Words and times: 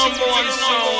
number 0.00 0.24
one 0.32 0.48
sound. 0.48 0.90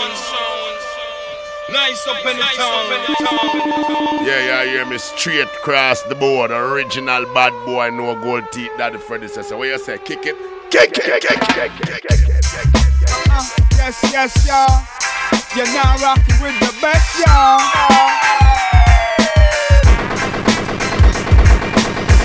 Nice 1.72 2.06
up 2.08 2.26
in 2.26 2.36
the 2.36 2.42
town. 2.56 4.26
Yeah, 4.26 4.44
yeah, 4.44 4.64
hear 4.64 4.86
me 4.86 4.98
straight 4.98 5.46
across 5.46 6.02
the 6.02 6.14
board. 6.14 6.50
Original 6.50 7.24
bad 7.32 7.52
boy, 7.64 7.90
no 7.90 8.14
gold 8.20 8.50
teeth. 8.52 8.72
That 8.76 8.92
the 8.92 8.98
predecessor. 8.98 9.56
What 9.56 9.68
you 9.68 9.78
say? 9.78 9.98
Kick 9.98 10.26
it, 10.26 10.36
kick 10.70 10.90
it, 10.90 11.04
kick 11.04 11.24
it, 11.24 11.40
kick 11.40 11.40
it, 11.40 11.72
kick 11.80 12.04
it, 12.04 12.26
kick 12.26 12.44
it. 12.44 12.90
Uh, 13.30 13.46
yes, 13.78 14.02
yes, 14.12 14.34
y'all. 14.46 14.82
You're 15.56 15.72
now 15.72 15.96
rocking 16.02 16.38
with 16.42 16.58
the 16.58 16.74
best, 16.82 17.18
y'all. 17.22 17.62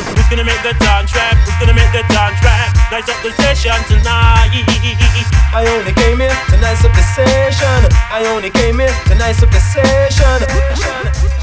Who's 0.10 0.28
gonna 0.30 0.44
make 0.44 0.62
the 0.66 0.74
dance 0.82 1.16
rap? 1.16 1.38
Who's 1.46 1.58
gonna 1.62 1.78
make 1.78 1.92
the 1.94 2.04
dance 2.12 2.42
rap? 2.44 2.74
Nice 2.92 3.08
up 3.10 3.22
the 3.22 3.32
session 3.42 3.78
tonight. 3.88 5.35
I 5.56 5.66
only 5.78 5.94
came 5.94 6.20
here 6.20 6.36
to 6.50 6.58
nice 6.58 6.84
up 6.84 6.92
the 6.92 7.02
session. 7.16 7.90
I 8.12 8.26
only 8.36 8.50
came 8.50 8.78
here 8.78 8.92
to 9.08 9.16
nice 9.16 9.42
up 9.42 9.50
the 9.52 9.60
session. 9.62 11.35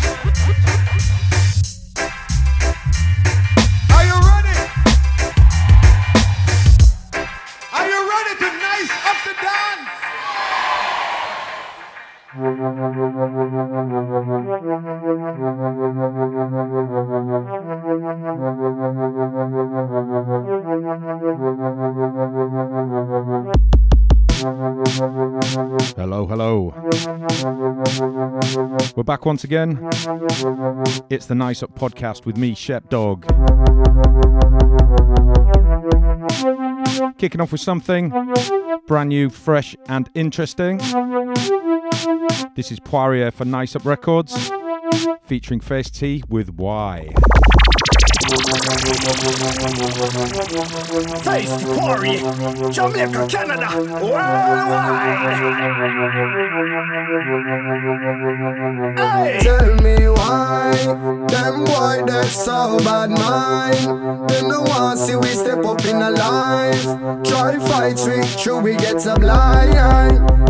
Back 29.23 29.27
once 29.27 29.45
again. 29.45 29.79
It's 31.09 31.27
the 31.27 31.35
Nice 31.35 31.63
Up 31.63 31.75
podcast 31.79 32.27
with 32.27 32.37
me, 32.37 32.55
Shep 32.55 32.89
Dog. 32.89 33.27
Kicking 37.19 37.41
off 37.41 37.53
with 37.53 37.61
something 37.61 38.11
brand 38.87 39.09
new, 39.11 39.31
fresh, 39.31 39.77
and 39.89 40.11
interesting. 40.15 40.79
This 42.57 42.73
is 42.73 42.81
Poirier 42.81 43.31
for 43.31 43.45
Nice 43.45 43.77
Up 43.77 43.85
Records, 43.85 44.51
featuring 45.23 45.61
Face 45.61 45.91
T 45.91 46.23
with 46.29 46.51
Y. 46.51 47.13
The 51.23 51.75
quarry, 51.79 52.19
Jamaica, 52.73 53.27
Canada, 53.29 53.69
worldwide. 54.03 55.23
Hey. 58.99 59.39
Tell 59.41 59.75
me 59.77 60.09
why 60.09 60.73
them 61.29 61.65
boy 61.65 62.03
that's 62.07 62.45
so 62.45 62.79
bad 62.79 63.11
mind. 63.11 64.29
Them 64.31 64.49
no 64.49 64.63
want 64.63 64.99
see 64.99 65.17
we 65.17 65.29
step 65.29 65.65
up 65.65 65.85
in 65.85 66.03
a 66.03 66.11
life. 66.11 66.85
Try 67.25 67.59
fight 67.59 68.01
we 68.07 68.23
true 68.43 68.59
we 68.61 68.75
get 68.77 69.01
so 69.01 69.15
blind. 69.17 69.75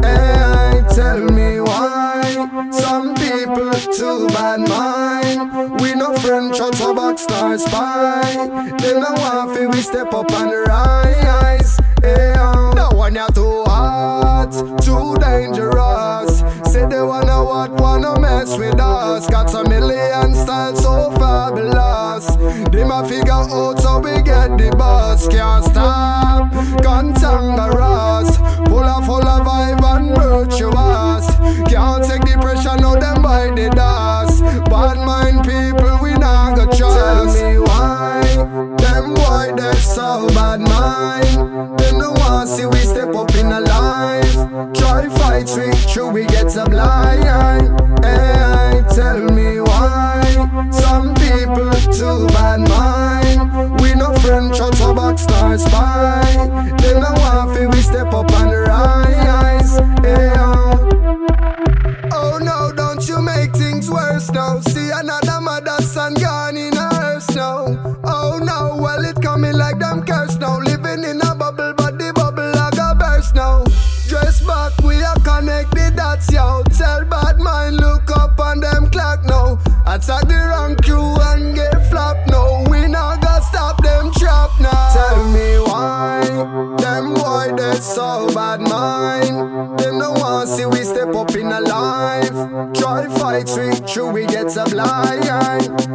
Hey, 0.04 0.82
tell 0.94 1.18
me 1.18 1.60
why 1.60 2.22
some 2.70 3.14
people 3.14 3.72
too 3.72 4.26
bad 4.28 4.60
mind. 4.68 5.71
No 6.02 6.12
friend 6.16 6.52
shot 6.52 6.80
a 6.80 6.92
back 6.92 7.16
star 7.16 7.56
spy. 7.56 8.32
Them 8.34 9.02
no 9.02 9.12
want 9.22 9.56
see 9.56 9.66
we 9.66 9.80
step 9.82 10.12
up 10.12 10.32
and 10.32 10.50
rise. 10.66 11.78
Hey, 12.02 12.34
oh. 12.36 12.72
no 12.74 12.88
one 12.90 13.14
ya 13.14 13.28
too 13.28 13.62
hot, 13.66 14.50
too 14.82 15.14
dangerous. 15.20 16.40
Say 16.72 16.86
they 16.86 17.00
wanna 17.00 17.44
what 17.44 17.70
wanna 17.80 18.18
mess 18.18 18.58
with 18.58 18.80
us. 18.80 19.30
Got 19.30 19.48
some 19.48 19.68
million 19.68 20.34
styles 20.34 20.82
so 20.82 21.01
fabulous. 21.22 22.26
They 22.72 22.84
ma 22.84 23.02
figure 23.04 23.32
out 23.32 23.80
how 23.82 24.00
we 24.00 24.14
get 24.22 24.58
the 24.58 24.74
bus. 24.76 25.28
Can't 25.28 25.64
stop, 25.64 26.50
cantangerous. 26.84 28.30
Full 28.68 28.88
of 28.94 29.06
full 29.06 29.28
of 29.34 29.46
vibe 29.46 29.84
and 29.92 30.08
virtuous. 30.16 31.26
Can't 31.70 32.02
take 32.08 32.24
the 32.28 32.34
pressure, 32.40 32.76
no 32.80 32.98
them 32.98 33.22
by 33.22 33.50
the 33.50 33.70
dust. 33.70 34.42
Bad 34.70 34.98
mind 35.06 35.40
people, 35.46 35.94
we 36.02 36.12
not 36.14 36.56
go 36.56 36.64
trust. 36.66 37.38
Tell 37.38 37.52
me 37.52 37.58
why 37.58 38.22
them 38.82 39.14
boy 39.14 39.46
they 39.56 39.76
so 39.78 40.26
bad 40.36 40.60
mind. 40.60 41.78
They 41.78 41.92
no 41.92 42.10
want 42.20 42.48
see 42.48 42.66
we 42.66 42.78
step 42.92 43.14
up 43.14 43.34
in 43.34 43.52
a 43.52 43.60
life. 43.60 44.34
Try 44.74 45.08
fight 45.18 45.48
we 45.56 45.70
true 45.92 46.10
we 46.10 46.24
get 46.26 46.50
so 46.50 46.64
blind. 46.66 47.22
Hey, 48.04 48.71
tell 48.94 49.20
me 49.32 49.60
why 49.60 50.22
some 50.70 51.14
people 51.14 51.72
too 51.92 52.26
bad 52.28 52.60
mind. 52.68 53.80
We 53.80 53.94
no 53.94 54.12
friend 54.20 54.54
shot 54.54 54.78
a 54.80 54.94
back 54.94 55.18
star 55.18 55.58
spy. 55.58 56.74
They 56.80 56.94
no 56.94 57.10
want 57.22 57.56
see 57.56 57.66
we 57.66 57.80
step 57.82 58.12
up 58.12 58.30
and 58.32 58.52
rise. 58.68 59.76
Hey, 60.04 60.32
oh. 60.36 60.88
Oh 62.12 62.38
no, 62.38 62.72
don't 62.74 63.06
you 63.08 63.20
make 63.22 63.52
things 63.54 63.90
worse 63.90 64.30
now. 64.30 64.60
See 64.60 64.90
another 64.90 65.40
mother's 65.40 65.90
son 65.90 66.14
gone 66.14 66.56
in 66.56 66.76
a 66.76 66.94
hearse 66.94 67.34
now. 67.34 67.98
Oh 68.04 68.38
no, 68.42 68.76
well 68.82 69.04
it 69.04 69.20
coming 69.22 69.56
like 69.56 69.78
them 69.78 70.04
curse 70.04 70.36
now. 70.36 70.58
Living 70.58 71.04
in 71.04 71.20
a 71.20 71.34
bubble 71.34 71.72
Attack 79.92 80.26
the 80.26 80.36
wrong 80.48 80.74
crew 80.76 81.20
and 81.20 81.54
get 81.54 81.90
flopped 81.90 82.30
No, 82.30 82.64
We 82.70 82.88
not 82.88 83.20
gonna 83.20 83.42
stop 83.42 83.82
them 83.82 84.10
trap 84.12 84.48
now. 84.58 84.94
Tell 84.94 85.22
me 85.28 85.58
why, 85.68 86.24
them 86.80 87.12
boy 87.12 87.54
they 87.54 87.78
so 87.78 88.26
bad 88.32 88.62
mind. 88.62 89.78
Them 89.78 89.98
no 89.98 90.12
want 90.12 90.48
see 90.48 90.64
we 90.64 90.82
step 90.82 91.14
up 91.14 91.34
in 91.36 91.52
a 91.52 91.60
life. 91.60 92.32
Try 92.72 93.06
fight 93.18 93.50
we 93.54 93.86
true 93.86 94.10
we 94.10 94.24
get 94.24 94.54
blind. 94.70 95.24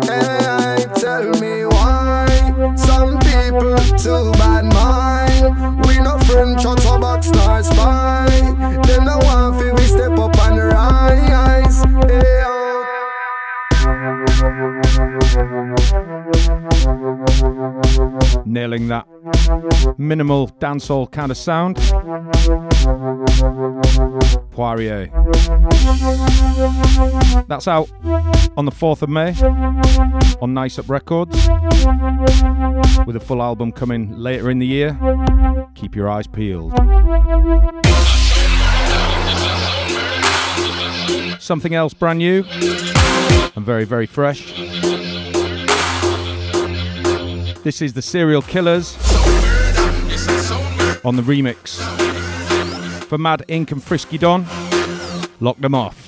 Hey, 0.05 0.85
tell 0.93 1.27
me 1.41 1.65
why 1.65 2.75
some 2.77 3.17
people 3.17 3.77
too 3.97 4.31
bad 4.37 4.65
mind. 4.65 5.87
We 5.87 5.97
no 6.01 6.19
friend 6.19 6.61
shot 6.61 6.85
a 6.85 6.99
box 6.99 7.29
star 7.29 7.63
spy. 7.63 8.26
Nailing 18.45 18.87
that 18.87 19.07
minimal 19.97 20.47
dancehall 20.59 21.11
kind 21.11 21.31
of 21.31 21.37
sound. 21.37 21.77
Poirier. 24.51 25.07
That's 27.47 27.67
out 27.67 27.89
on 28.55 28.65
the 28.65 28.71
4th 28.71 29.01
of 29.01 29.09
May 29.09 29.33
on 30.41 30.53
Nice 30.53 30.77
Up 30.77 30.89
Records 30.89 31.35
with 33.05 33.15
a 33.15 33.23
full 33.23 33.41
album 33.41 33.71
coming 33.71 34.15
later 34.17 34.51
in 34.51 34.59
the 34.59 34.67
year. 34.67 34.99
Keep 35.75 35.95
your 35.95 36.09
eyes 36.09 36.27
peeled. 36.27 36.73
Something 41.39 41.73
else 41.73 41.93
brand 41.93 42.19
new 42.19 42.43
and 42.43 43.65
very, 43.65 43.85
very 43.85 44.05
fresh. 44.05 44.53
This 47.63 47.81
is 47.81 47.93
the 47.93 48.01
Serial 48.01 48.41
Killaz 48.41 48.95
on 51.03 51.15
the 51.15 51.21
remix. 51.21 51.79
For 53.05 53.17
Mad 53.17 53.43
Ink 53.47 53.71
and 53.71 53.83
Frisky 53.83 54.17
Don, 54.17 54.45
lock 55.39 55.57
them 55.59 55.75
off. 55.75 56.06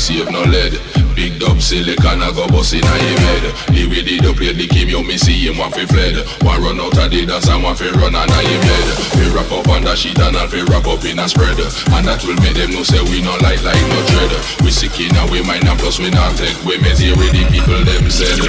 save 0.00 0.32
no 0.32 0.40
lead. 0.48 0.80
Big 1.14 1.38
dub 1.38 1.60
silicon 1.60 2.24
I 2.24 2.32
go 2.32 2.48
bust 2.48 2.72
inna 2.72 2.88
him 2.88 3.20
head 3.20 3.44
The 3.76 3.84
way 3.92 4.00
the 4.00 4.16
dub 4.24 4.36
play 4.40 4.56
the 4.56 4.66
game 4.66 4.88
you 4.88 5.04
me 5.04 5.18
see 5.20 5.36
him 5.44 5.58
want 5.60 5.76
fi 5.76 5.84
fled. 5.84 6.16
One 6.40 6.62
run 6.64 6.80
out 6.80 6.96
of 6.96 7.10
the 7.12 7.26
dance 7.28 7.48
and 7.48 7.62
one 7.62 7.76
fi 7.76 7.92
run 8.00 8.16
under 8.16 8.40
him 8.40 8.60
bed. 8.64 8.86
We 9.20 9.28
wrap 9.36 9.52
up 9.52 9.68
on 9.68 9.84
the 9.84 9.94
sheet 9.94 10.18
and 10.18 10.36
all 10.36 10.48
fi 10.48 10.64
wrap 10.64 10.88
up 10.88 11.04
in 11.04 11.20
a 11.20 11.28
spread. 11.28 11.60
And 11.92 12.08
that 12.08 12.24
will 12.24 12.40
make 12.40 12.56
them 12.56 12.72
know 12.72 12.82
say 12.82 13.04
we 13.12 13.20
no 13.20 13.36
light 13.44 13.60
like 13.60 13.84
no 13.92 14.00
dread. 14.08 14.32
We 14.64 14.72
sick 14.72 14.96
in 14.98 15.12
inna 15.12 15.28
we 15.28 15.44
mind 15.44 15.68
and 15.68 15.78
plus 15.78 16.00
we 16.00 16.08
not 16.08 16.32
take. 16.40 16.56
We 16.64 16.80
measure 16.80 17.12
with 17.20 17.36
the 17.36 17.44
people 17.52 17.84
them 17.84 18.08
said. 18.08 18.40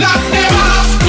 Lock 0.00 0.22
them 0.32 0.56
up! 0.56 1.05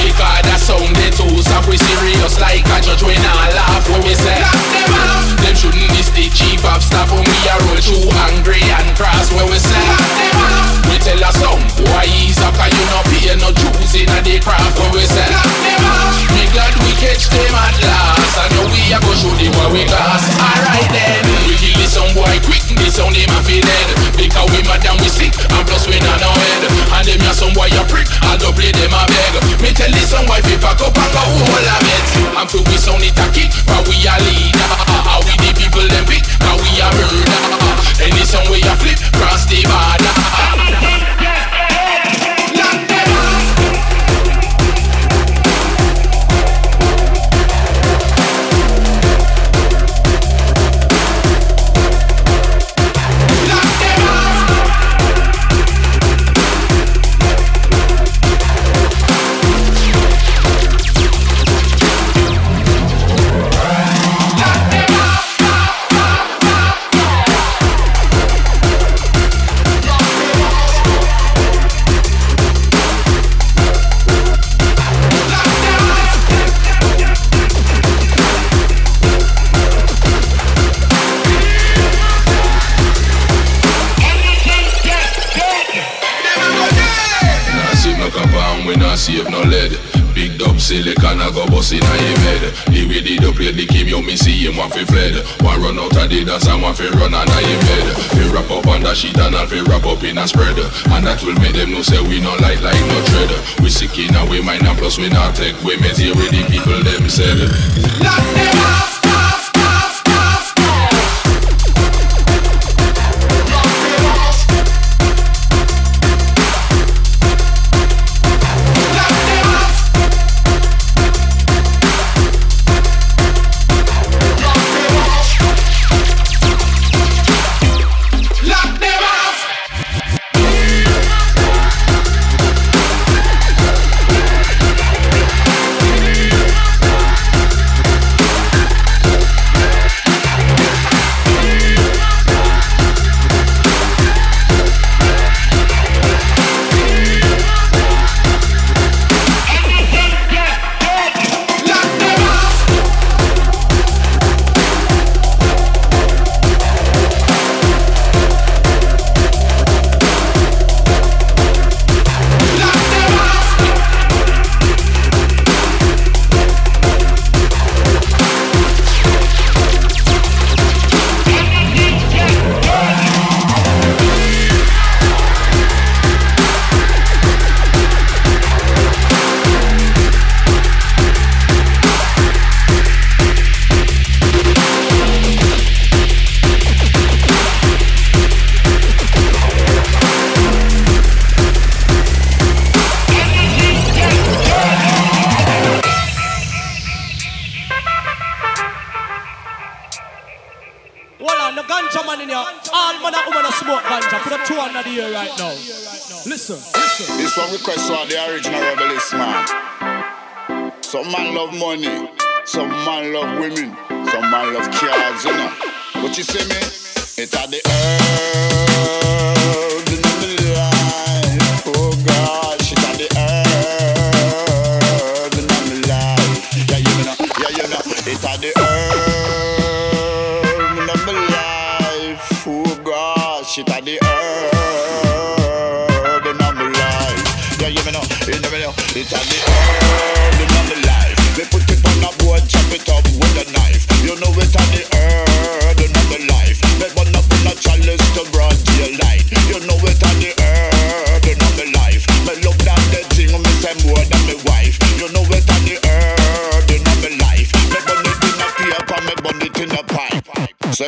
sound 0.68 0.92
they 1.00 1.08
too 1.08 1.32
soft 1.40 1.64
We 1.72 1.80
serious 1.80 2.36
like 2.36 2.68
a 2.68 2.78
judge 2.84 3.00
when 3.00 3.16
I 3.16 3.48
laugh 3.56 3.88
when 3.88 4.04
we 4.04 4.12
say 4.12 4.36
Knock 4.36 4.60
them 4.76 4.92
off 4.92 5.24
Them 5.40 5.54
shouldn't 5.56 5.88
miss 5.96 6.12
the 6.12 6.28
chief 6.28 6.60
of 6.68 6.84
staff 6.84 7.08
When 7.08 7.24
we 7.24 7.38
are 7.48 7.62
all 7.72 7.80
too 7.80 8.04
angry 8.28 8.60
and 8.60 8.92
cross 8.92 9.32
when 9.32 9.48
we 9.48 9.56
say 9.56 9.80
Knock 9.88 10.12
them 10.20 10.36
off 10.44 10.68
We 10.92 10.96
tell 11.00 11.24
us 11.24 11.36
some 11.40 11.62
why 11.88 12.04
he's 12.04 12.36
up 12.44 12.52
Cause 12.52 12.68
you 12.68 12.84
not 12.92 13.04
pay 13.08 13.32
no 13.40 13.48
dues 13.56 13.92
in 13.96 14.12
a 14.12 14.20
day 14.20 14.36
craft 14.44 14.76
when 14.76 14.92
we 14.92 15.08
say 15.08 15.24
Knock 15.32 15.56
them 15.64 15.84
off 15.88 16.12
We 16.36 16.44
glad 16.52 16.74
we 16.84 16.92
catch 17.00 17.32
them 17.32 17.54
at 17.56 17.76
last. 17.80 18.36
And 18.44 18.50
now 18.60 18.66
we 18.68 18.80
are 18.92 19.00
go 19.00 19.12
show 19.16 19.32
them 19.32 19.52
what 19.56 19.72
we 19.72 19.88
class. 19.88 20.28
Alright 20.36 20.90
then. 20.92 21.24
We 21.48 21.56
kill 21.56 21.76
this 21.80 21.96
some 21.96 22.12
boy 22.12 22.36
quick 22.44 22.64
This 22.76 23.00
sound 23.00 23.16
him 23.16 23.32
a 23.32 23.40
fi 23.40 23.64
dead 23.64 23.88
Because 24.20 24.48
we 24.52 24.60
mad 24.68 24.84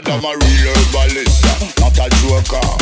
said 0.03 0.13
I'm 0.13 0.25
a 0.25 0.29
real 0.29 0.75
herbalist, 0.75 1.45
not 1.81 1.99
a 1.99 2.09
joker. 2.17 2.80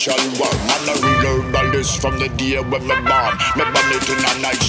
natural 0.00 0.30
one. 0.40 0.56
Man, 0.66 0.88
I 0.88 0.94
relearn 0.96 1.54
all 1.56 1.70
this 1.72 1.94
from 1.94 2.18
the 2.18 2.28
day 2.28 2.56
when 2.58 2.86
me 2.86 2.94
born. 3.04 3.34
Me 3.56 3.64
born 3.68 3.88
it 3.92 4.08
in 4.08 4.18
a 4.18 4.32
night 4.40 4.59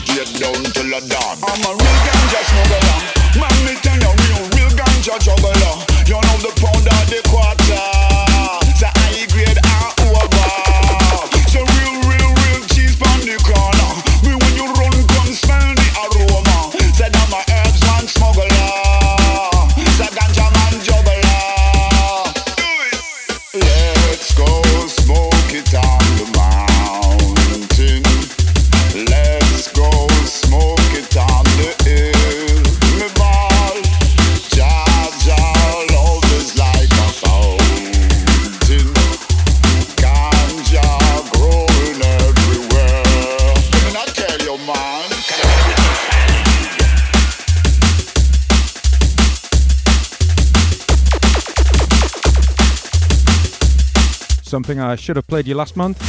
I 54.82 54.96
should 54.96 55.16
have 55.16 55.28
played 55.28 55.48
you 55.48 55.56
last 55.56 55.78
month. 55.78 56.00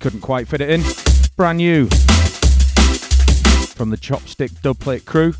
Couldn't 0.00 0.20
quite 0.20 0.48
fit 0.48 0.60
it 0.60 0.70
in. 0.70 0.82
Brand 1.36 1.58
new 1.58 1.86
from 3.74 3.90
the 3.90 3.96
Chopstick 3.96 4.50
Dubplate 4.62 5.04
crew. 5.04 5.34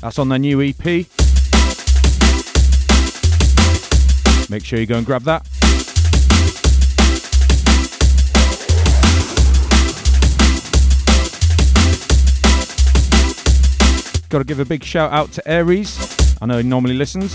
That's 0.00 0.18
on 0.18 0.28
their 0.28 0.38
new 0.38 0.60
EP. 0.60 1.06
Make 4.50 4.64
sure 4.64 4.78
you 4.80 4.86
go 4.86 4.96
and 4.96 5.06
grab 5.06 5.22
that. 5.22 5.61
Got 14.32 14.38
to 14.38 14.44
give 14.44 14.60
a 14.60 14.64
big 14.64 14.82
shout 14.82 15.12
out 15.12 15.30
to 15.32 15.46
Aries. 15.46 16.38
I 16.40 16.46
know 16.46 16.56
he 16.56 16.62
normally 16.62 16.94
listens. 16.94 17.34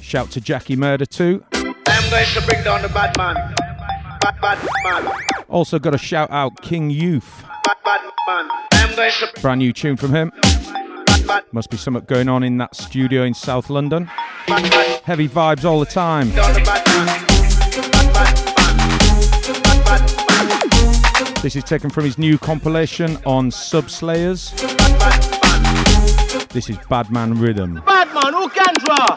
Shout 0.00 0.30
to 0.30 0.40
Jacky 0.40 0.76
Murda 0.76 1.04
too. 1.04 1.44
I'm 1.52 1.64
going 2.10 2.26
to 2.26 2.46
bring 2.46 2.62
down 2.62 2.82
the 2.82 2.88
bad 2.90 3.16
man. 3.16 3.34
Bad, 4.20 4.40
bad 4.40 4.68
man. 4.84 5.12
Also 5.48 5.80
got 5.80 5.92
a 5.92 5.98
shout 5.98 6.30
out 6.30 6.62
King 6.62 6.90
Youth. 6.90 7.42
Brand 9.42 9.58
new 9.58 9.72
tune 9.72 9.96
from 9.96 10.14
him. 10.14 10.30
Must 11.50 11.68
be 11.68 11.76
something 11.76 12.04
going 12.04 12.28
on 12.28 12.44
in 12.44 12.56
that 12.58 12.76
studio 12.76 13.24
in 13.24 13.34
South 13.34 13.68
London. 13.68 14.04
Heavy 14.06 15.28
vibes 15.28 15.64
all 15.64 15.80
the 15.80 15.86
time. 15.86 16.28
This 21.42 21.56
is 21.56 21.64
taken 21.64 21.90
from 21.90 22.04
his 22.04 22.16
new 22.16 22.38
compilation 22.38 23.16
on 23.26 23.50
Subslayers. 23.50 24.54
This 26.52 26.68
is 26.68 26.78
Badman 26.88 27.38
Rhythm. 27.38 27.80
Badman, 27.86 28.34
all 28.34 28.48
Gandra! 28.48 29.16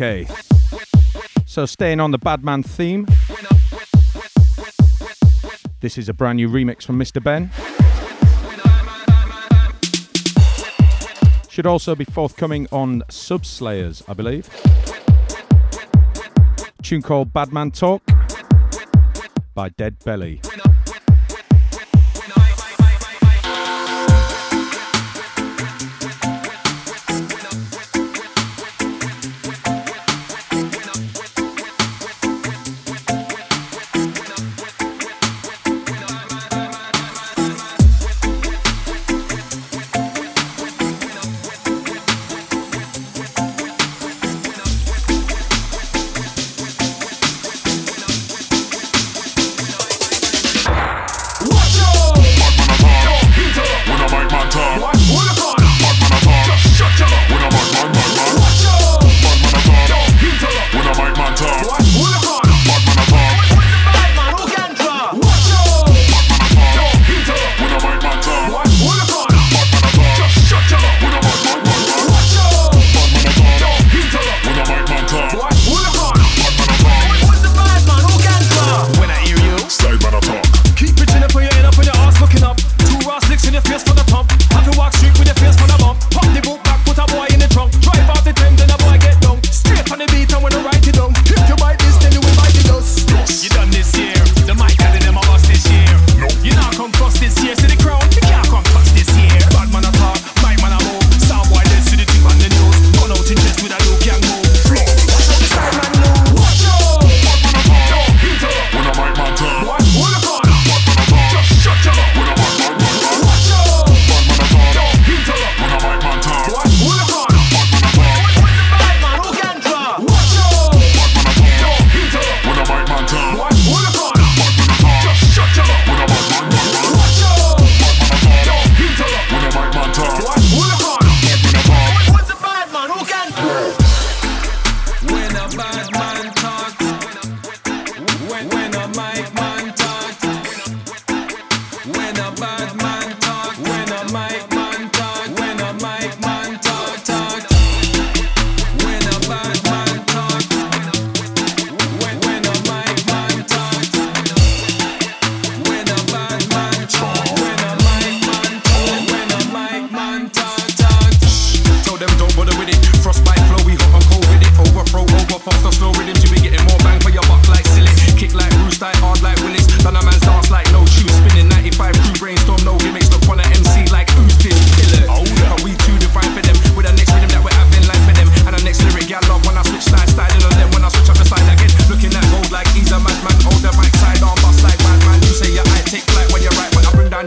Okay. 0.00 0.28
So, 1.44 1.66
staying 1.66 1.98
on 1.98 2.12
the 2.12 2.18
Badman 2.18 2.62
theme, 2.62 3.04
this 5.80 5.98
is 5.98 6.08
a 6.08 6.14
brand 6.14 6.36
new 6.36 6.48
remix 6.48 6.84
from 6.84 7.00
Mr. 7.00 7.20
Ben. 7.20 7.50
Should 11.48 11.66
also 11.66 11.96
be 11.96 12.04
forthcoming 12.04 12.68
on 12.70 13.02
Subslayers, 13.08 14.04
I 14.08 14.12
believe. 14.12 14.48
tune 16.80 17.02
called 17.02 17.32
Badman 17.32 17.72
Talk 17.72 18.04
by 19.52 19.70
Dead 19.70 19.98
Belly. 20.04 20.40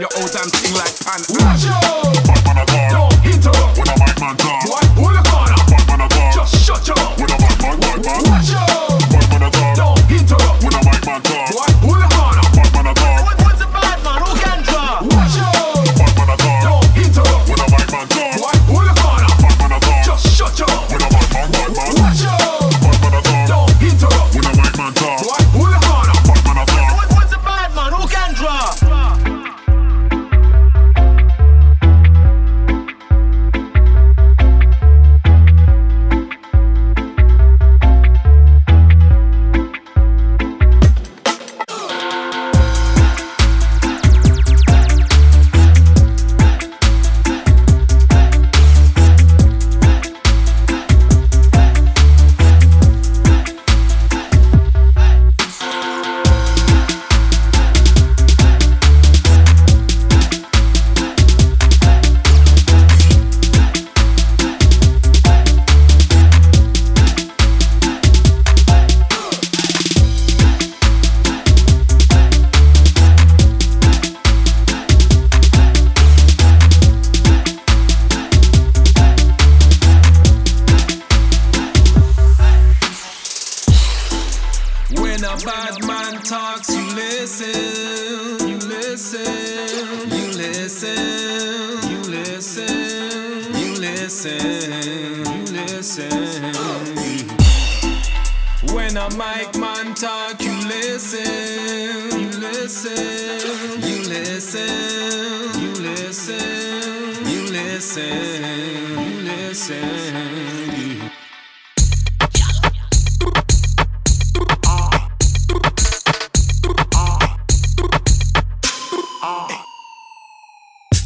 your 0.02 0.10
old 0.18 0.32
damn 0.32 0.50
thing 0.50 0.74
like 0.74 0.98
pan. 0.98 1.20
Watch 1.30 1.66
out! 1.66 1.91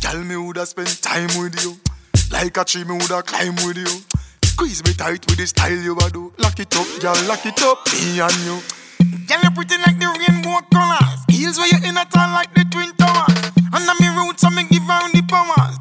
Tell 0.00 0.24
me 0.24 0.36
woulda 0.36 0.64
spend 0.64 1.02
time 1.02 1.28
with 1.38 1.62
you, 1.62 1.76
like 2.30 2.56
a 2.56 2.64
tree 2.64 2.84
me 2.84 2.92
woulda 2.92 3.22
climb 3.22 3.54
with 3.66 3.76
you. 3.76 3.86
Squeeze 4.42 4.82
me 4.84 4.94
tight 4.94 5.26
with 5.26 5.36
the 5.36 5.46
style 5.46 5.76
you 5.76 5.96
a 5.98 6.10
do. 6.10 6.32
Lock 6.38 6.58
it 6.58 6.74
up, 6.74 6.86
girl, 7.02 7.16
lock 7.28 7.44
it 7.44 7.60
up, 7.62 7.84
me 7.92 8.20
and 8.20 8.32
you. 8.48 8.62
Girl, 9.28 9.40
you 9.42 9.50
pretty 9.50 9.76
like 9.84 9.98
the 10.00 10.08
rainbow 10.08 10.64
colors. 10.72 11.20
Heels 11.28 11.58
where 11.58 11.68
you 11.68 11.78
in 11.86 11.96
a 11.96 12.04
tall 12.06 12.32
like 12.32 12.54
the 12.54 12.64
twin 12.70 12.94
towers. 12.96 13.52
Under 13.74 13.92
me 14.00 14.08
roots, 14.16 14.44
I 14.44 14.50
me 14.50 14.64
give 14.70 14.88
round 14.88 15.12
the 15.12 15.22
powers. 15.28 15.75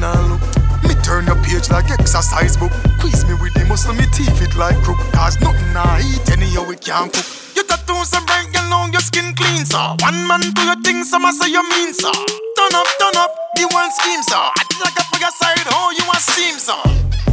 Now 0.00 0.14
look. 0.30 0.42
Me 0.86 0.94
turn 1.02 1.26
the 1.26 1.34
page 1.42 1.70
like 1.70 1.90
exercise 1.90 2.56
book. 2.56 2.72
Squeeze 2.98 3.24
me 3.26 3.34
with 3.42 3.54
the 3.54 3.64
muscle, 3.66 3.94
me 3.94 4.06
teeth 4.14 4.40
it 4.42 4.54
like 4.56 4.76
crook. 4.82 4.98
Cause 5.12 5.38
nothing 5.40 5.74
I 5.74 6.00
eat, 6.00 6.30
anyhow 6.30 6.64
we 6.66 6.76
can't 6.76 7.12
cook. 7.12 7.26
You 7.54 7.64
tattoos 7.64 8.10
so 8.10 8.22
bright, 8.24 8.48
girl, 8.54 8.68
now 8.70 8.86
your 8.86 9.02
skin 9.02 9.34
clean, 9.34 9.66
sir. 9.66 9.96
One 10.00 10.26
man 10.26 10.40
do 10.54 10.62
your 10.62 10.78
thing, 10.82 11.04
some 11.04 11.26
say 11.32 11.50
you 11.50 11.62
mean, 11.70 11.92
sir. 11.92 12.12
Turn 12.56 12.72
up, 12.74 12.88
turn 12.98 13.16
up, 13.18 13.30
the 13.56 13.66
one 13.74 13.90
scheme, 13.92 14.22
sir. 14.22 14.38
Act 14.38 14.74
like 14.80 14.96
a 14.98 15.04
figure 15.10 15.34
side, 15.34 15.66
oh, 15.74 15.90
you 15.96 16.04
want 16.06 16.22
steam, 16.22 16.56
sir. 16.56 16.78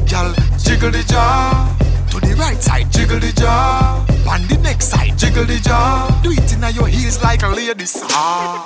Girl, 0.10 0.34
jiggle 0.58 0.91
the 0.91 1.04
jaw. 1.06 1.69
To 2.12 2.19
the 2.19 2.36
right 2.36 2.62
side, 2.62 2.91
jiggle 2.91 3.19
the 3.19 3.32
jaw. 3.34 4.06
On 4.30 4.41
the 4.47 4.58
next 4.63 4.89
side, 4.89 5.17
jiggle 5.17 5.45
the 5.45 5.60
jaw. 5.60 6.10
Do 6.23 6.32
it 6.32 6.51
in 6.54 6.63
your 6.73 6.88
heels 6.88 7.21
like 7.21 7.43
a 7.43 7.49
lady, 7.49 7.86
sir. 7.86 8.08
Ah, 8.10 8.63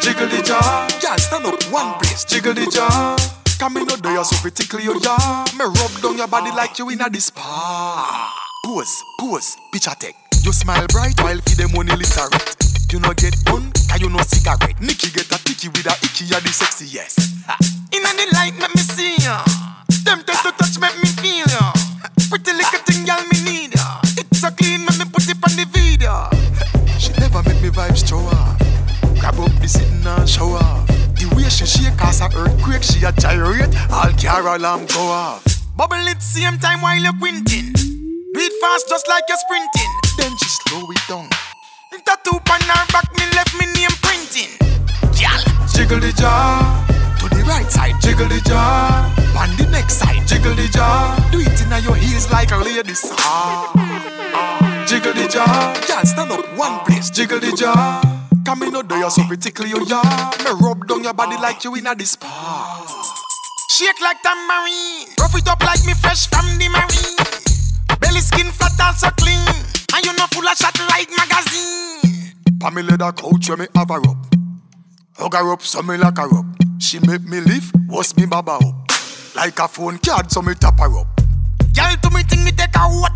jiggle 0.00 0.28
the 0.28 0.42
jaw. 0.42 0.88
Girl, 1.00 1.18
stand 1.18 1.46
up 1.46 1.62
one 1.72 1.94
place, 2.00 2.24
jiggle 2.24 2.54
the 2.54 2.66
jaw. 2.70 3.16
Come 3.58 3.76
in, 3.78 3.86
no 3.86 3.96
do 3.96 4.10
you 4.10 4.24
so 4.24 4.36
fi 4.36 4.50
tickle 4.50 4.80
your 4.80 5.00
jaw. 5.00 5.44
Me 5.58 5.64
rub 5.64 6.02
down 6.02 6.16
your 6.16 6.28
body 6.28 6.50
like 6.52 6.78
you 6.78 6.88
in 6.90 7.00
a 7.00 7.10
the 7.10 7.20
spa. 7.20 8.32
Pose, 8.64 9.02
pose, 9.18 9.56
picture 9.72 9.94
take. 9.98 10.16
You 10.44 10.52
smile 10.52 10.86
bright 10.88 11.20
while 11.22 11.38
feed 11.38 11.58
them 11.58 11.72
money 11.74 11.90
literate. 11.90 12.56
You 12.92 13.00
no 13.00 13.12
get 13.12 13.34
on, 13.50 13.72
can 13.90 14.00
you 14.00 14.08
no 14.08 14.22
cigarette? 14.22 14.80
Nikki 14.80 15.10
get 15.10 15.26
a 15.26 15.38
ticky 15.44 15.68
with 15.68 15.86
a 15.86 15.92
icky, 16.06 16.24
you 16.24 16.40
the 16.40 16.48
sexiest. 16.54 17.18
In 17.92 18.02
the 18.02 18.26
light, 18.32 18.54
let 18.60 18.74
me 18.74 18.80
see 18.80 19.16
ya. 19.18 19.42
Tempted 20.04 20.38
to 20.44 20.52
touch, 20.52 20.78
make 20.80 20.96
me 21.02 21.08
feel 21.20 21.46
ya. 21.50 21.72
Pretty 22.30 22.52
little 22.52 22.80
thing, 22.86 23.06
y'all 23.06 23.24
me 23.32 23.42
need 23.44 23.74
ya. 23.74 24.00
It's 24.16 24.40
so 24.40 24.50
clean, 24.50 24.86
let 24.86 24.98
me 24.98 25.04
put 25.10 25.28
it 25.28 25.36
on 25.36 25.52
the 25.58 25.66
video. 25.68 26.30
She 26.98 27.12
never 27.20 27.42
make 27.42 27.60
me 27.60 27.70
vibes 27.70 28.06
show 28.06 28.22
the 29.68 29.78
sitting 29.78 30.06
and 30.06 30.28
show 30.28 30.56
off. 30.56 30.86
The 31.16 31.28
way 31.36 31.48
she 31.48 31.66
shake 31.66 32.00
as 32.00 32.20
a 32.20 32.28
earthquake, 32.34 32.82
she 32.82 33.04
a 33.04 33.12
gyrate. 33.12 33.74
All 33.90 34.12
car 34.16 34.56
alarm 34.56 34.86
go 34.86 35.00
off. 35.00 35.44
Bubble 35.76 36.06
it 36.08 36.22
same 36.22 36.58
time 36.58 36.80
while 36.80 36.96
you're 36.96 37.12
quinting. 37.18 37.72
It 37.74 38.52
fast 38.60 38.88
just 38.88 39.08
like 39.08 39.24
you're 39.28 39.38
sprinting. 39.38 39.92
Then 40.16 40.32
she 40.36 40.48
slow 40.48 40.84
it 40.90 41.00
down. 41.08 41.28
Tattoo 42.04 42.38
on 42.38 42.62
her 42.62 42.84
back, 42.92 43.08
me 43.18 43.24
left 43.36 43.52
me 43.58 43.66
name 43.74 43.92
printing. 44.00 44.52
Girl, 45.18 45.42
jiggle 45.74 46.00
the 46.00 46.12
jaw. 46.16 46.84
To 47.20 47.28
the 47.28 47.42
right 47.44 47.70
side, 47.70 48.00
jiggle 48.00 48.28
the 48.28 48.40
jaw. 48.48 49.12
On 49.36 49.50
the 49.56 49.68
next 49.70 49.94
side, 49.94 50.26
jiggle 50.26 50.54
the 50.54 50.68
jaw. 50.68 51.18
Do 51.32 51.40
it 51.40 51.60
in 51.60 51.84
your 51.84 51.96
heels 51.96 52.30
like 52.30 52.52
a 52.52 52.56
lady. 52.56 52.94
Ah, 53.18 53.72
ah. 54.34 54.84
Jiggle 54.88 55.12
the 55.12 55.28
jaw. 55.28 55.74
Girl, 55.86 56.04
stand 56.04 56.32
up 56.32 56.56
one 56.56 56.78
place, 56.86 57.10
jiggle 57.10 57.40
the 57.40 57.52
jaw. 57.52 58.17
Come 58.48 58.62
in, 58.62 58.72
no 58.72 58.80
do 58.80 58.96
you 58.96 59.10
so 59.10 59.22
tickle 59.36 59.66
your 59.66 59.84
jaw. 59.84 60.32
Me 60.38 60.50
rub 60.66 60.88
down 60.88 61.04
your 61.04 61.12
body 61.12 61.36
like 61.36 61.62
you 61.64 61.74
in 61.74 61.86
a 61.86 62.06
spa. 62.06 62.80
Shake 63.68 64.00
like 64.00 64.22
tambourine. 64.22 65.06
Rough 65.20 65.36
it 65.36 65.46
up 65.48 65.60
like 65.60 65.84
me 65.84 65.92
fresh 65.92 66.26
from 66.28 66.46
the 66.56 66.66
marine. 66.72 68.00
Belly 68.00 68.20
skin 68.20 68.50
flat 68.50 68.72
and 68.80 68.96
so 68.96 69.10
clean. 69.20 69.44
And 69.92 70.02
you 70.02 70.14
know 70.14 70.24
full 70.32 70.48
of 70.48 70.56
shot 70.56 70.72
like 70.88 71.10
magazine. 71.12 72.32
Pamela 72.58 72.96
the 72.96 73.12
couch 73.12 73.50
where 73.50 73.58
me 73.58 73.66
have 73.76 73.90
her 73.90 74.00
up. 74.00 74.16
Hug 75.18 75.34
her 75.34 75.52
up 75.52 75.60
so 75.60 75.82
me 75.82 75.98
like 75.98 76.16
her 76.16 76.34
up. 76.34 76.46
She 76.78 77.00
make 77.00 77.24
me 77.24 77.40
lift, 77.40 77.76
what's 77.86 78.16
me 78.16 78.24
baba 78.24 78.52
up. 78.52 78.92
Like 79.36 79.58
a 79.58 79.68
phone 79.68 79.98
card 79.98 80.32
so 80.32 80.40
me 80.40 80.54
tap 80.54 80.78
her 80.78 80.98
up. 80.98 81.20
Girl 81.76 81.94
to 82.00 82.10
me 82.16 82.22
think 82.22 82.44
me 82.44 82.52
take 82.52 82.74
a 82.76 82.88
what? 82.88 83.12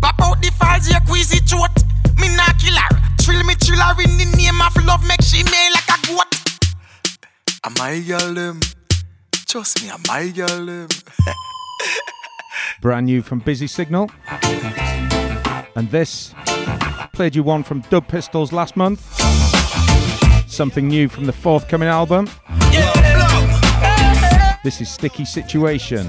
Pop 0.00 0.14
out 0.22 0.40
the 0.40 0.52
files, 0.52 0.88
you 0.88 1.00
queasy 1.08 1.40
throat. 1.40 1.82
Me 2.14 2.28
nah 2.36 2.46
kill 2.60 2.76
her. 2.76 3.17
Trill 3.28 3.44
me 3.44 3.54
chill 3.56 3.76
her 3.76 3.92
in 4.02 4.16
the 4.16 4.24
name 4.38 4.58
of 4.62 4.74
love, 4.86 5.06
make 5.06 5.20
she 5.20 5.42
nail 5.42 5.72
like 5.74 5.90
a 5.90 6.06
goat. 6.06 6.34
Am 7.62 7.74
I 7.78 8.00
girl 8.00 8.32
them? 8.32 8.60
Trust 9.46 9.82
me, 9.82 9.90
am 9.90 10.00
I 10.08 10.30
girl 10.30 10.64
them? 10.64 10.88
Brand 12.80 13.04
new 13.04 13.20
from 13.20 13.40
Busy 13.40 13.66
Signal. 13.66 14.10
And 15.76 15.90
this 15.90 16.34
played 17.12 17.36
you 17.36 17.42
one 17.42 17.64
from 17.64 17.82
Dub 17.90 18.08
Pistols 18.08 18.50
last 18.50 18.78
month. 18.78 19.02
Something 20.50 20.88
new 20.88 21.10
from 21.10 21.26
the 21.26 21.32
forthcoming 21.34 21.90
album. 21.90 22.30
This 24.64 24.80
is 24.80 24.88
Sticky 24.88 25.26
Situation. 25.26 26.06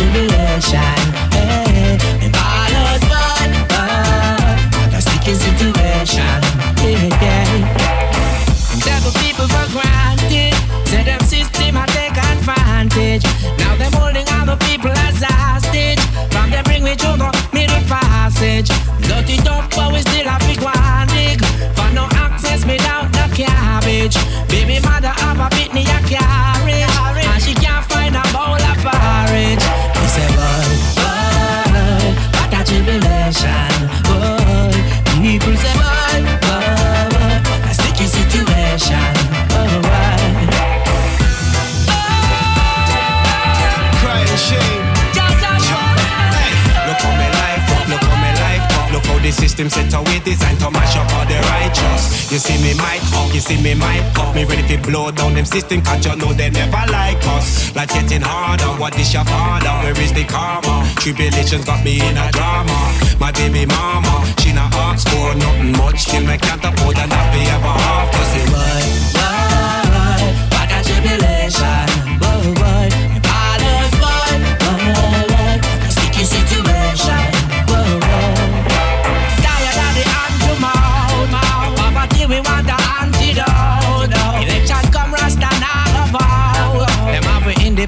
Eh, 0.00 0.04
uh, 4.94 5.00
situation, 5.00 6.40
yeah, 6.78 7.18
yeah. 7.20 7.50
Devil 8.84 9.10
people 9.18 9.48
for 9.48 9.66
granted. 9.74 10.54
Say 10.86 11.02
them 11.02 11.18
system 11.20 11.76
I 11.76 11.86
take 11.86 12.16
advantage. 12.16 13.24
Now 13.58 13.74
them 13.74 13.92
holding 13.94 14.28
other 14.38 14.56
people 14.66 14.92
as 14.92 15.20
hostage. 15.20 15.98
From 16.30 16.50
them 16.50 16.62
bring 16.62 16.84
me 16.84 16.94
to 16.94 17.16
the 17.18 17.48
middle 17.52 17.82
passage. 17.90 18.70
Dirty 19.02 19.38
up, 19.50 19.68
but 19.74 19.92
we 19.92 20.00
still 20.02 20.28
have 20.28 20.46
big 20.46 20.62
dig. 21.10 21.44
For 21.74 21.90
no 21.92 22.06
access 22.12 22.62
down 22.62 23.10
the 23.10 23.26
cabbage. 23.34 24.16
Baby 24.48 24.78
mother 24.78 25.08
have 25.08 25.40
a 25.40 25.48
bit 25.56 25.74
me 25.74 25.82
a 25.82 26.57
the 49.28 49.32
system 49.32 49.68
set 49.68 49.92
away 49.92 50.20
designed 50.24 50.58
to 50.58 50.70
mash 50.70 50.96
up 50.96 51.12
all 51.12 51.26
the 51.28 51.36
righteous. 51.52 52.32
You 52.32 52.38
see 52.38 52.56
me 52.64 52.72
mic 52.80 53.04
up, 53.12 53.28
you 53.34 53.40
see 53.40 53.60
me 53.60 53.74
mic 53.74 54.00
up. 54.16 54.34
Me 54.34 54.44
ready 54.44 54.64
to 54.68 54.78
blow 54.80 55.10
down 55.10 55.34
them 55.34 55.44
system, 55.44 55.82
cause 55.82 56.04
you 56.06 56.16
know 56.16 56.32
they 56.32 56.48
never 56.48 56.82
like 56.90 57.20
us. 57.36 57.74
Life 57.76 57.92
getting 57.92 58.22
harder, 58.22 58.72
what 58.80 58.98
is 58.98 59.12
your 59.12 59.24
father? 59.24 59.74
Where 59.84 60.00
is 60.00 60.12
the 60.14 60.24
karma? 60.24 60.88
Tribulations 60.96 61.66
got 61.66 61.84
me 61.84 62.00
in 62.00 62.16
a 62.16 62.32
drama. 62.32 62.78
My 63.20 63.30
baby 63.32 63.66
mama, 63.66 64.24
she 64.40 64.52
not 64.54 64.72
ask 64.74 65.06
for 65.08 65.34
nothing 65.36 65.72
much. 65.72 66.06
Till 66.06 66.24
me 66.24 66.38
can't 66.38 66.64
afford 66.64 66.96
a 66.96 67.04
nappy 67.04 67.44
ever 67.52 67.76
after. 67.92 68.77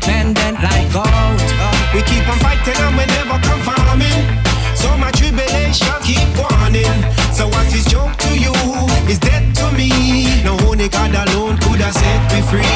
Independent 0.00 0.62
like 0.62 0.92
gold. 0.92 1.40
We 1.94 2.02
keep 2.02 2.26
on 2.28 2.38
fighting 2.38 2.74
and 2.76 2.96
we 2.96 3.04
never 3.06 3.38
conforming. 3.44 4.24
So 4.74 4.88
my 4.96 5.10
tribulation 5.12 5.94
keep 6.02 6.28
warning. 6.36 6.96
So 7.32 7.46
what 7.48 7.66
is 7.74 7.84
joke 7.84 8.16
to 8.16 8.38
you 8.38 8.54
is 9.08 9.18
dead 9.18 9.54
to 9.56 9.70
me. 9.72 10.42
No 10.44 10.56
only 10.68 10.88
God 10.88 11.14
alone 11.14 11.58
could 11.58 11.80
have 11.80 11.94
set 11.94 12.32
me 12.32 12.40
free. 12.42 12.69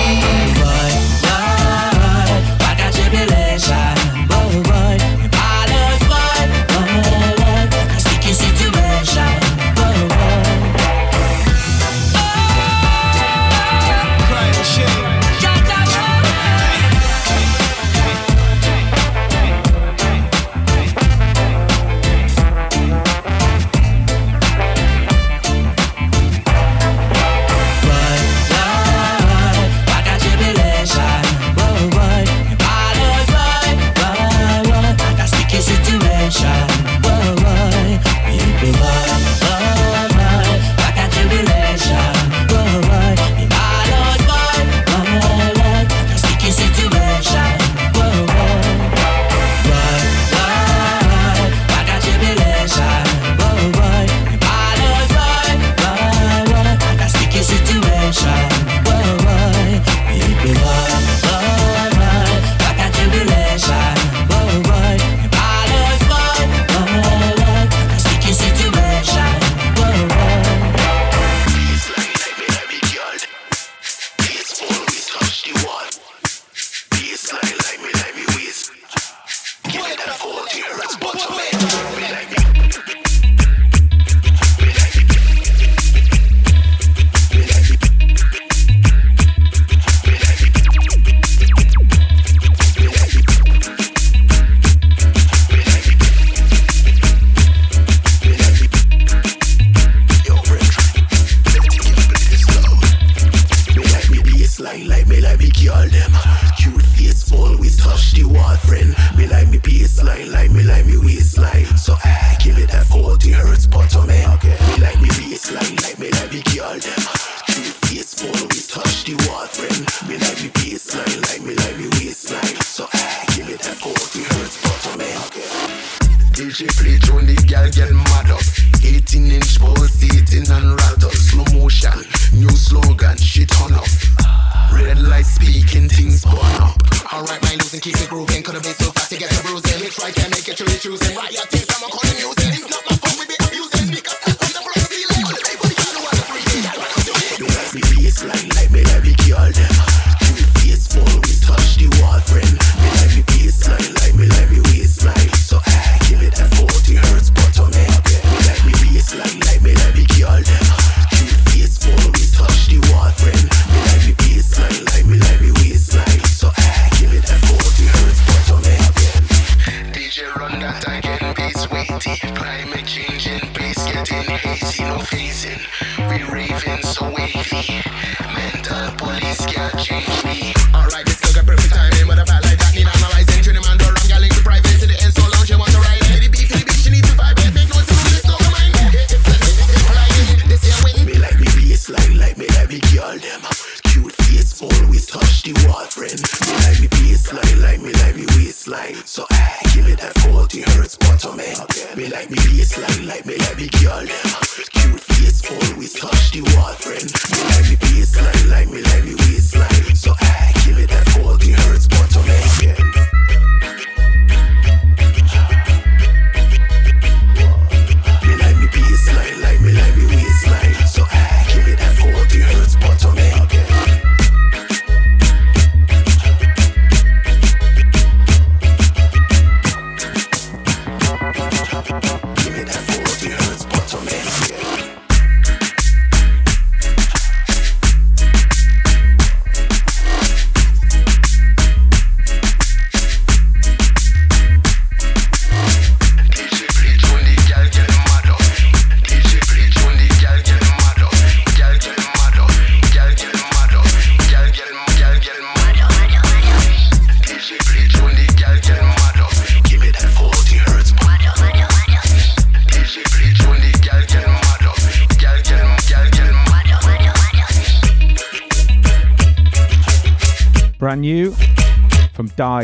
DJ 170.24 170.34
run 170.37 170.58
that 170.60 170.84
again, 170.87 171.34
bass 171.34 171.70
weighty. 171.70 172.16
Climate 172.34 172.87
changing, 172.87 173.52
bass 173.52 173.84
getting 173.84 174.37
hazy, 174.37 174.84
no 174.84 174.98
phasing. 174.98 175.73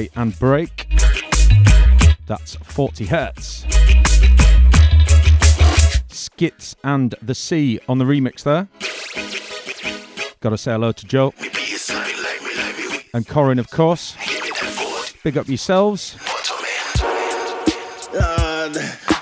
From 0.09 0.23
and 0.23 0.39
Break. 0.39 0.87
That's 2.27 2.55
40 2.57 3.07
hertz. 3.07 3.65
Skits 6.09 6.77
and 6.85 7.15
the 7.21 7.35
Sea 7.35 7.81
on 7.89 7.99
the 7.99 8.05
remix 8.05 8.43
there. 8.43 8.69
Gotta 10.41 10.57
say 10.57 10.73
hello 10.73 10.93
to 10.93 11.07
Joe. 11.07 11.35
And 13.13 13.27
Corin, 13.27 13.59
of 13.59 13.71
course. 13.71 14.17
Big 15.23 15.37
up 15.37 15.49
yourselves. 15.49 16.17
Lord, 18.13 18.77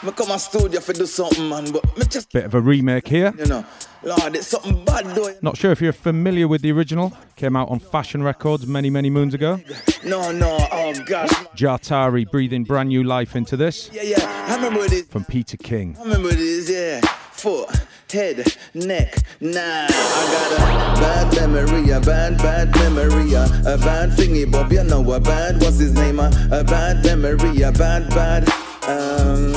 me 0.04 0.12
come 0.12 0.30
a 0.30 0.38
studio 0.38 0.80
for 0.80 0.92
do 0.92 1.06
something, 1.06 1.48
man, 1.48 1.72
but 1.72 1.84
me 1.96 2.04
just, 2.04 2.30
Bit 2.32 2.44
of 2.44 2.54
a 2.54 2.60
remake 2.60 3.08
here. 3.08 3.32
you 3.38 3.46
know, 3.46 3.64
Lord, 4.02 4.36
it's 4.36 4.46
something 4.48 4.84
bad 4.84 5.06
though. 5.14 5.34
Not 5.42 5.56
sure 5.56 5.72
if 5.72 5.80
you're 5.80 5.92
familiar 5.92 6.46
with 6.46 6.62
the 6.62 6.70
original. 6.72 7.12
Came 7.36 7.56
out 7.56 7.68
on 7.68 7.78
Fashion 7.80 8.22
Records 8.22 8.66
many, 8.66 8.90
many 8.90 9.10
moons 9.10 9.34
ago. 9.34 9.60
No, 10.04 10.30
no, 10.30 10.56
oh 10.72 10.94
gosh. 11.04 11.30
Jartari 11.56 12.30
breathing 12.30 12.64
brand 12.64 12.88
new 12.90 13.02
life 13.02 13.34
into 13.34 13.56
this 13.56 13.90
Yeah, 13.92 14.02
yeah, 14.02 14.46
I 14.48 14.54
remember 14.56 14.86
this. 14.88 15.06
from 15.06 15.24
Peter 15.24 15.56
King. 15.56 15.96
I 15.98 16.04
remember 16.04 16.28
this, 16.30 16.70
yeah. 16.70 17.00
Foot, 17.32 17.70
head, 18.10 18.44
neck, 18.74 19.14
nah. 19.40 19.86
I 19.88 19.88
got 20.32 20.52
a 20.52 21.00
bad 21.00 21.50
memory, 21.52 21.90
a 21.90 22.00
bad, 22.00 22.38
bad 22.38 22.74
memory, 22.76 23.32
a, 23.34 23.44
a 23.44 23.78
bad 23.78 24.10
thingy, 24.10 24.50
Bob. 24.50 24.72
You 24.72 24.84
know 24.84 25.12
a 25.12 25.20
bad, 25.20 25.60
what's 25.60 25.78
his 25.78 25.92
name? 25.92 26.18
A, 26.18 26.30
a 26.50 26.64
bad 26.64 27.04
memory, 27.04 27.62
a 27.62 27.72
bad, 27.72 28.08
bad. 28.10 28.48
Um, 28.88 29.54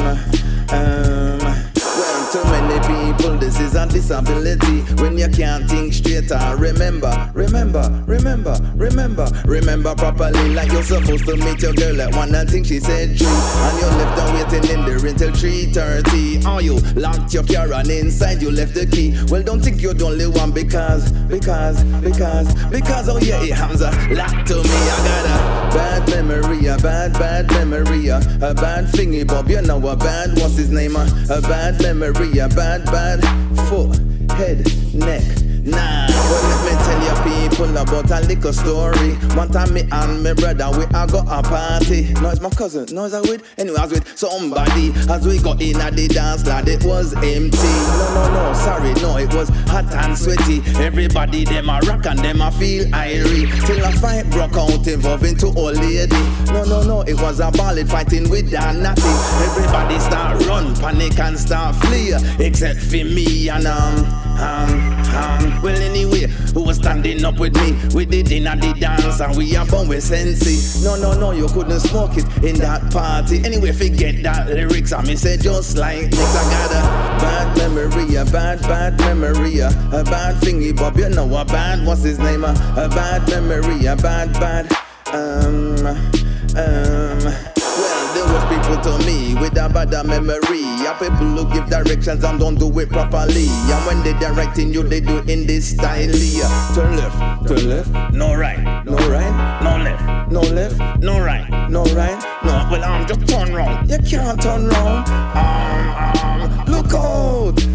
um. 0.69 1.71
Too 2.32 2.41
many 2.46 2.80
people, 2.88 3.36
this 3.36 3.60
is 3.60 3.76
a 3.76 3.86
disability. 3.86 4.80
When 5.04 5.17
you 5.17 5.28
can't 5.28 5.70
think 5.70 5.91
straight, 5.94 6.32
remember, 6.58 7.30
remember, 7.34 7.84
remember, 8.08 8.56
remember, 8.78 9.28
remember 9.46 9.94
properly 9.96 10.54
like 10.54 10.72
you're 10.72 10.82
supposed 10.82 11.26
to 11.26 11.36
meet 11.36 11.62
your 11.62 11.74
girl 11.74 12.02
at 12.02 12.15
one. 12.15 12.34
I 12.34 12.46
think 12.46 12.67
she 12.67 12.80
said 12.80 13.17
three, 13.17 13.28
and 13.28 13.82
you 13.82 13.88
left 14.00 14.17
her 14.17 14.34
waiting 14.34 14.70
in 14.72 14.86
there 14.86 15.06
until 15.06 15.34
three 15.34 15.65
thirty. 15.74 16.39
Oh, 16.46 16.60
you 16.60 16.78
locked 16.96 17.34
your 17.34 17.44
car 17.44 17.74
and 17.74 17.89
inside 17.89 18.41
you 18.41 18.50
left 18.50 18.76
the 18.76 18.86
key. 18.86 19.17
Well, 19.28 19.44
don't 19.44 19.60
think 19.60 19.82
you're 19.82 19.94
the 19.94 20.06
only 20.06 20.28
one 20.28 20.52
because, 20.52 21.12
because, 21.28 21.84
because, 22.02 22.54
because. 22.70 23.10
Oh 23.10 23.17
yeah, 23.17 23.44
it 23.44 23.52
happens 23.52 23.82
a 23.82 23.91
lot 24.15 24.48
to 24.48 24.56
me. 24.56 24.70
I 24.70 24.98
got 25.04 25.26
a 25.26 25.76
bad 25.76 26.10
memory, 26.10 26.67
a 26.67 26.78
bad, 26.78 27.12
bad 27.13 27.48
memory, 27.52 28.08
a, 28.08 28.20
a 28.41 28.54
bad 28.54 28.86
thingy, 28.86 29.28
Bob. 29.28 29.50
You 29.50 29.62
know 29.62 29.86
a 29.86 29.98
bad, 29.98 30.38
what's 30.39 30.56
his 30.56 30.70
name? 30.70 30.96
A, 30.96 31.04
a 31.30 31.41
bad 31.41 31.82
memory, 31.82 32.21
a 32.22 32.48
bad, 32.50 32.86
bad 32.86 33.20
foot, 33.68 33.98
head, 34.38 34.64
neck. 34.94 35.24
Nah, 35.66 36.06
let 36.08 36.60
me 36.66 36.74
tell 36.86 37.02
you 37.02 37.16
people 37.24 37.40
about 37.69 38.10
a 38.12 38.19
little 38.26 38.54
story. 38.54 39.13
One 39.36 39.50
time 39.50 39.74
me 39.74 39.88
and 39.91 40.24
my 40.24 40.34
brother 40.34 40.69
we 40.78 40.86
a 40.86 41.08
go 41.08 41.19
a 41.19 41.41
party. 41.43 42.13
No, 42.13 42.30
it's 42.30 42.41
my 42.41 42.50
cousin. 42.50 42.88
No, 42.91 43.06
it's 43.06 43.13
I 43.13 43.21
with. 43.21 43.43
Anyway, 43.58 43.78
I 43.78 43.86
with 43.86 44.17
somebody 44.17 44.91
as 45.10 45.28
we 45.28 45.39
got 45.39 45.62
in 45.62 45.80
at 45.80 45.95
the 45.95 46.08
dance 46.08 46.45
lad. 46.45 46.67
It 46.67 46.84
was 46.84 47.13
empty. 47.13 47.58
No, 47.58 48.13
no, 48.13 48.34
no, 48.34 48.54
sorry, 48.54 48.93
no, 49.02 49.17
it 49.17 49.34
was 49.34 49.50
hot 49.69 49.86
and 49.93 50.17
sweaty. 50.17 50.62
Everybody 50.84 51.43
them 51.45 51.69
a 51.69 51.80
rock 51.86 52.06
and 52.06 52.19
them 52.19 52.41
a 52.41 52.52
feel 52.52 52.86
irie. 52.86 53.47
Till 53.67 53.84
a 53.84 53.91
fight 53.91 54.30
broke 54.32 54.58
out 54.58 54.88
involving 54.88 55.36
two 55.38 55.54
old 55.56 55.78
lady. 55.78 56.15
No, 56.47 56.63
no, 56.63 56.82
no, 56.84 57.02
it 57.02 57.19
was 57.21 57.39
a 57.39 57.52
ballad 57.52 57.89
fighting 57.89 58.30
with 58.30 58.54
a. 58.54 58.71
Everybody 59.43 60.00
start 60.00 60.45
run, 60.47 60.76
panic 60.76 61.19
and 61.19 61.39
start 61.39 61.76
flee, 61.76 62.13
except 62.39 62.80
for 62.80 63.04
me 63.04 63.50
and 63.50 63.67
um, 63.67 63.95
um, 64.39 65.01
um. 65.15 65.62
Well, 65.62 65.78
anyway, 65.78 66.28
who 66.54 66.63
was 66.63 66.78
standing 66.78 67.24
up 67.26 67.39
with 67.39 67.56
me? 67.56 67.78
We 67.93 68.06
did 68.06 68.32
in 68.32 68.43
the 68.43 68.76
dance 68.80 69.19
and 69.19 69.36
we 69.38 69.56
are 69.56 69.65
born 69.65 69.88
with 69.88 70.04
sensei. 70.04 70.84
No, 70.84 70.95
no, 70.95 71.17
no, 71.19 71.32
you 71.32 71.47
couldn't 71.47 71.80
smoke 71.80 72.17
it 72.17 72.26
in 72.43 72.56
that 72.58 72.91
party. 72.91 73.43
Anyway, 73.43 73.71
forget 73.71 74.21
that 74.24 74.47
lyrics. 74.47 74.91
I 74.91 75.02
mean, 75.04 75.17
say 75.17 75.38
just 75.38 75.78
like 75.78 76.04
next, 76.04 76.36
I 76.36 76.43
got 76.50 76.71
a 76.71 77.21
bad 77.21 77.58
memory, 77.58 78.15
a 78.15 78.26
bad, 78.26 78.62
bad 78.62 78.97
memory, 79.00 79.60
a, 79.60 79.69
bad 80.04 80.36
thingy, 80.41 80.76
Bob. 80.76 80.97
You 80.97 81.10
know 81.10 81.36
a 81.36 81.45
bad, 81.45 81.86
what's 81.86 82.04
his 82.04 82.19
name? 82.19 82.43
A 82.43 82.54
bad 82.54 83.28
memory, 83.30 83.86
a 83.86 83.95
bad, 83.95 84.34
bad, 84.34 84.71
um, 85.13 85.88
um. 86.58 87.51
Was 88.41 88.58
people 88.58 88.82
to 88.82 89.06
me 89.06 89.36
with 89.36 89.58
a 89.58 89.69
bad 89.69 89.91
memory. 90.06 90.63
A 90.86 90.93
people 90.93 91.27
who 91.38 91.54
give 91.54 91.69
directions 91.69 92.23
and 92.23 92.39
don't 92.39 92.56
do 92.56 92.67
it 92.80 92.89
properly. 92.89 93.47
And 93.47 93.86
when 93.86 94.04
they 94.04 94.13
directing 94.19 94.73
you, 94.73 94.84
they 94.84 94.99
do 94.99 95.17
it 95.17 95.30
in 95.30 95.45
this 95.45 95.71
style. 95.71 96.10
Yeah. 96.10 96.71
Turn 96.73 96.97
left, 96.97 97.47
turn 97.47 97.69
left, 97.69 98.13
no 98.13 98.34
right, 98.36 98.60
no 98.86 98.97
right, 99.10 99.62
no 99.62 99.77
left, 99.77 100.32
no 100.32 100.41
left, 100.41 101.01
no 101.01 101.19
right, 101.19 101.69
no 101.69 101.84
right, 101.84 102.17
No, 102.43 102.67
well, 102.71 102.84
I'm 102.84 103.08
just 103.08 103.27
turn 103.27 103.54
round. 103.54 103.89
You 103.89 103.97
can't 103.99 104.41
turn 104.41 104.67
round. 104.67 105.08
Um, 105.08 106.41
um, 106.41 106.65
look 106.65 106.93
out. 106.93 107.71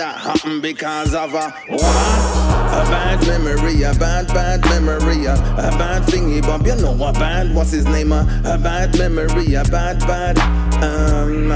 That 0.00 0.16
happened 0.16 0.62
because 0.62 1.14
of 1.14 1.34
a 1.34 1.50
what? 1.68 1.82
A 1.82 2.82
bad 2.88 3.20
memory, 3.26 3.82
a 3.82 3.92
bad, 3.92 4.28
bad 4.28 4.64
memory, 4.64 5.26
a, 5.26 5.34
a 5.34 5.70
bad 5.76 6.02
thingy 6.04 6.40
bump. 6.40 6.66
You 6.66 6.76
know 6.76 6.94
a 7.04 7.12
bad, 7.12 7.54
what's 7.54 7.72
his 7.72 7.84
name? 7.84 8.10
A, 8.12 8.22
a 8.46 8.56
bad 8.56 8.96
memory, 8.96 9.52
a 9.54 9.64
bad, 9.64 9.98
bad, 10.00 10.38
um, 10.82 11.50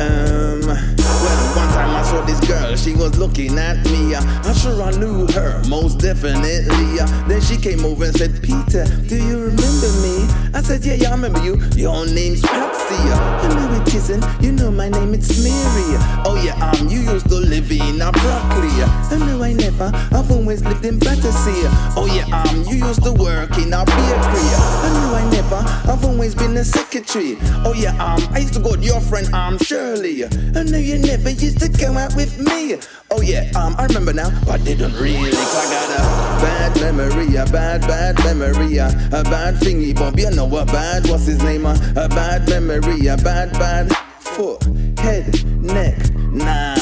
um. 0.00 0.96
Well, 1.26 1.56
one 1.56 1.68
time 1.68 1.90
I 1.90 2.02
saw 2.02 2.20
this 2.24 2.40
girl, 2.46 2.76
she 2.76 2.94
was 2.94 3.18
looking 3.18 3.58
at 3.58 3.82
me. 3.86 4.14
Uh, 4.14 4.20
I'm 4.44 4.54
sure 4.54 4.82
I 4.82 4.90
knew 4.92 5.26
her, 5.28 5.62
most 5.68 5.98
definitely. 5.98 7.00
Uh, 7.00 7.06
then 7.26 7.40
she 7.40 7.56
came 7.56 7.84
over 7.84 8.04
and 8.04 8.14
said, 8.14 8.42
Peter, 8.42 8.84
do 9.08 9.16
you 9.16 9.38
remember 9.38 9.88
me? 10.04 10.28
I 10.52 10.60
said, 10.62 10.84
Yeah, 10.84 10.94
yeah, 10.94 11.08
I 11.08 11.12
remember 11.12 11.42
you. 11.42 11.56
Your 11.74 12.06
name's 12.06 12.42
Patsy. 12.42 12.94
Uh, 12.94 13.42
you 13.42 13.48
know 13.56 13.82
it 13.82 13.94
isn't. 13.94 14.24
You 14.42 14.52
know 14.52 14.70
my 14.70 14.88
name, 14.88 15.14
it's 15.14 15.42
Mary. 15.42 15.96
Oh, 16.26 16.40
yeah, 16.44 16.54
um, 16.60 16.88
you 16.88 17.00
used 17.00 17.28
to 17.30 17.36
live 17.36 17.70
in 17.70 18.00
a 18.02 18.12
broccoli. 18.12 18.68
I 18.84 19.16
know 19.18 19.42
I 19.42 19.52
never, 19.52 19.90
I've 20.12 20.30
always 20.30 20.62
lived 20.64 20.84
in 20.84 20.98
Battersea. 20.98 21.64
Oh, 21.96 22.06
yeah, 22.12 22.26
um, 22.42 22.62
you 22.64 22.86
used 22.86 23.02
to 23.04 23.12
work 23.12 23.56
in 23.58 23.72
a 23.72 23.84
bakery. 23.84 24.46
I 24.52 24.90
know 24.92 25.14
I 25.14 25.28
never, 25.30 25.62
I've 25.90 26.04
always 26.04 26.34
been 26.34 26.56
a 26.56 26.64
secretary. 26.64 27.38
Oh, 27.64 27.72
yeah, 27.74 27.92
um, 28.02 28.20
I 28.34 28.38
used 28.40 28.54
to 28.54 28.60
go 28.60 28.74
to 28.76 28.82
your 28.82 29.00
friend, 29.00 29.32
um, 29.34 29.58
Shirley. 29.86 30.24
I 30.24 30.62
know 30.64 30.78
you 30.78 30.98
never 30.98 31.30
used 31.30 31.60
to 31.60 31.68
come 31.68 31.96
out 31.96 32.14
with 32.16 32.38
me. 32.40 32.76
Oh 33.10 33.20
yeah, 33.20 33.50
um, 33.54 33.76
I 33.78 33.86
remember 33.86 34.12
now, 34.12 34.30
but 34.44 34.64
didn't 34.64 34.94
really. 34.94 35.30
I 35.30 35.64
got 35.70 35.90
a 35.90 36.42
bad 36.42 36.80
memory, 36.80 37.36
a 37.36 37.44
bad, 37.46 37.82
bad 37.82 38.16
memory, 38.24 38.78
a, 38.78 38.88
bad 39.30 39.54
thingy 39.54 39.94
bump. 39.94 40.18
You 40.18 40.30
know 40.30 40.46
a 40.56 40.64
bad, 40.64 41.06
what's 41.06 41.26
his 41.26 41.40
name? 41.42 41.66
A, 41.66 41.74
bad 42.08 42.48
memory, 42.48 43.06
a 43.06 43.16
bad, 43.16 43.52
bad 43.52 43.94
foot, 44.18 44.64
head, 44.98 45.44
neck, 45.62 46.10
nah. 46.32 46.74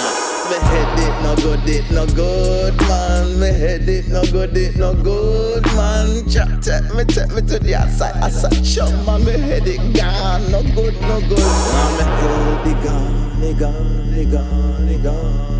Me 0.44 0.56
head 0.56 0.98
it 0.98 1.22
no 1.22 1.36
good, 1.36 1.68
it 1.68 1.90
no 1.90 2.06
good, 2.06 2.76
man. 2.80 3.40
Me 3.40 3.48
head 3.48 3.88
it 3.88 4.08
no 4.08 4.22
good, 4.24 4.56
it 4.56 4.76
no 4.76 4.94
good, 4.94 5.64
man. 5.76 6.28
Chop, 6.28 6.48
take 6.60 6.84
me, 6.94 7.04
take 7.04 7.30
me 7.32 7.40
to 7.40 7.58
the 7.58 7.74
outside. 7.74 8.30
Said, 8.30 8.62
chop, 8.62 8.92
man. 9.06 9.24
Me 9.24 9.32
head 9.32 9.66
it 9.66 9.80
gone, 9.96 10.50
no 10.50 10.62
good, 10.74 10.94
no 11.02 11.20
good. 11.28 11.38
Man, 11.38 11.83
gone, 13.58 14.14
it 14.14 14.30
gone, 14.30 14.88
it 14.88 15.02
gone, 15.02 15.53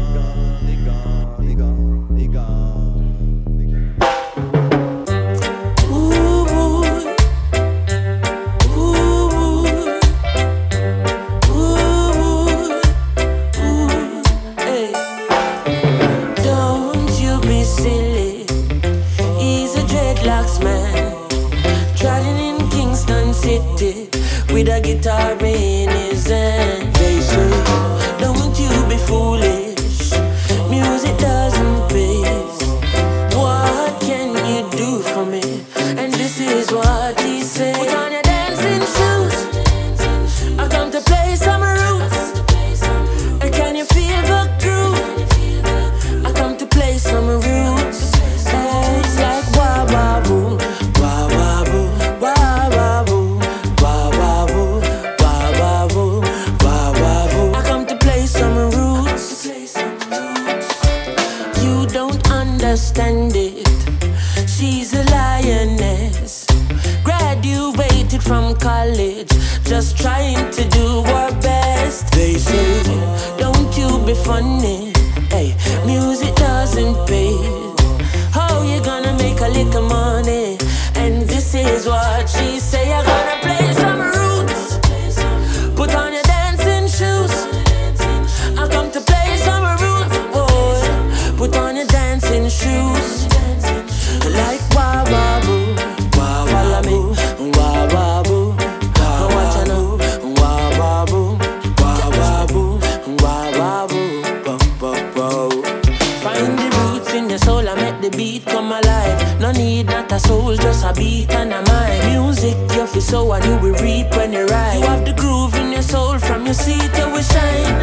the 108.11 108.17
beat 108.17 108.45
come 108.45 108.71
alive. 108.71 109.41
No 109.41 109.51
need 109.53 109.87
not 109.87 110.13
a 110.13 110.19
soul, 110.19 110.55
just 110.57 110.85
a 110.85 110.93
beat 110.93 111.31
and 111.31 111.53
a 111.53 111.63
mind. 111.71 112.13
Music 112.13 112.57
you 112.75 112.87
feel 112.87 113.01
so 113.01 113.33
and 113.33 113.45
you 113.45 113.57
will 113.63 113.79
reap 113.83 114.11
when 114.17 114.33
you 114.33 114.45
ride. 114.47 114.79
You 114.81 114.87
have 114.87 115.05
the 115.05 115.15
groove 115.15 115.55
in 115.55 115.73
your 115.73 115.83
soul 115.83 116.19
from 116.19 116.45
your 116.45 116.55
seat 116.55 116.91
you 116.99 117.09
will 117.13 117.23
shine. 117.35 117.77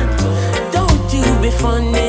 Don't 0.71 1.13
you 1.13 1.25
be 1.41 1.49
funny, 1.49 2.00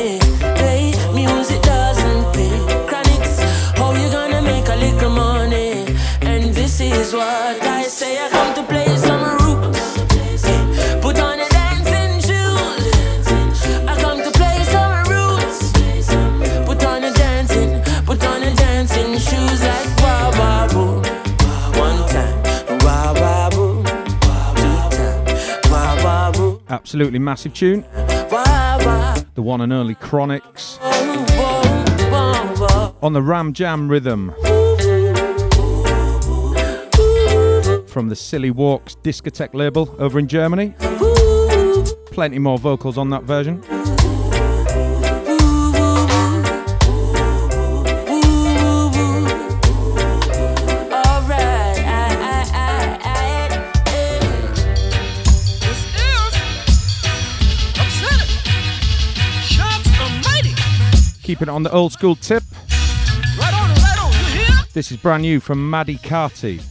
Absolutely 26.93 27.17
massive 27.17 27.55
tune. 27.55 27.81
The 29.33 29.41
one 29.41 29.61
and 29.61 29.73
only 29.73 29.95
Chronixx 29.95 30.79
on 33.01 33.13
the 33.13 33.21
Ram 33.23 33.51
Jam 33.53 33.89
rhythm 33.89 34.31
from 37.87 38.09
the 38.09 38.15
Silly 38.15 38.51
Walks 38.51 38.95
discotheque 39.01 39.55
label 39.55 39.95
over 39.97 40.19
in 40.19 40.27
Germany. 40.27 40.75
Plenty 42.11 42.37
more 42.37 42.59
vocals 42.59 42.99
on 42.99 43.09
that 43.09 43.23
version. 43.23 43.63
Keeping 61.33 61.47
it 61.47 61.51
on 61.51 61.63
the 61.63 61.71
old 61.71 61.91
school 61.91 62.15
tip. 62.15 62.43
Right 63.39 63.53
on, 63.55 63.69
right 63.71 63.97
on, 64.03 64.11
you 64.11 64.41
hear? 64.41 64.55
This 64.73 64.91
is 64.91 64.97
brand 64.97 65.23
new 65.23 65.39
from 65.39 65.67
Maddie 65.67 65.97
Carty. 65.97 66.61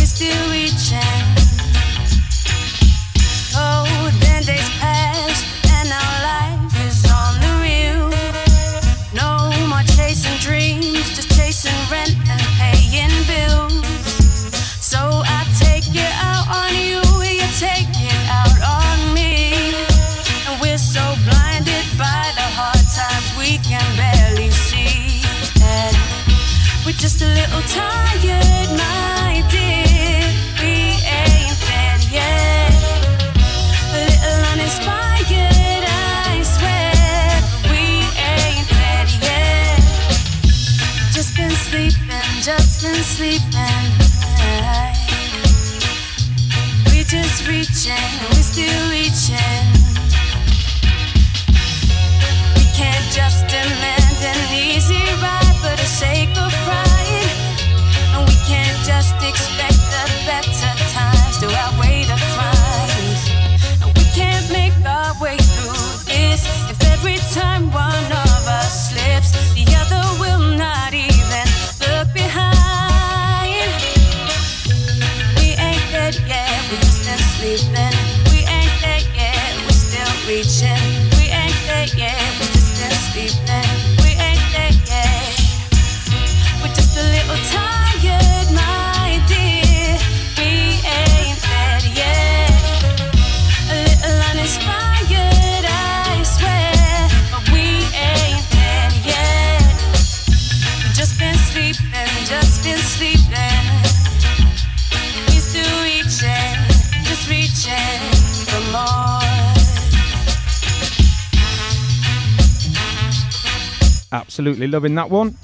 Absolutely 114.40 114.68
loving 114.68 114.96
that 114.96 115.10
one. 115.10 115.36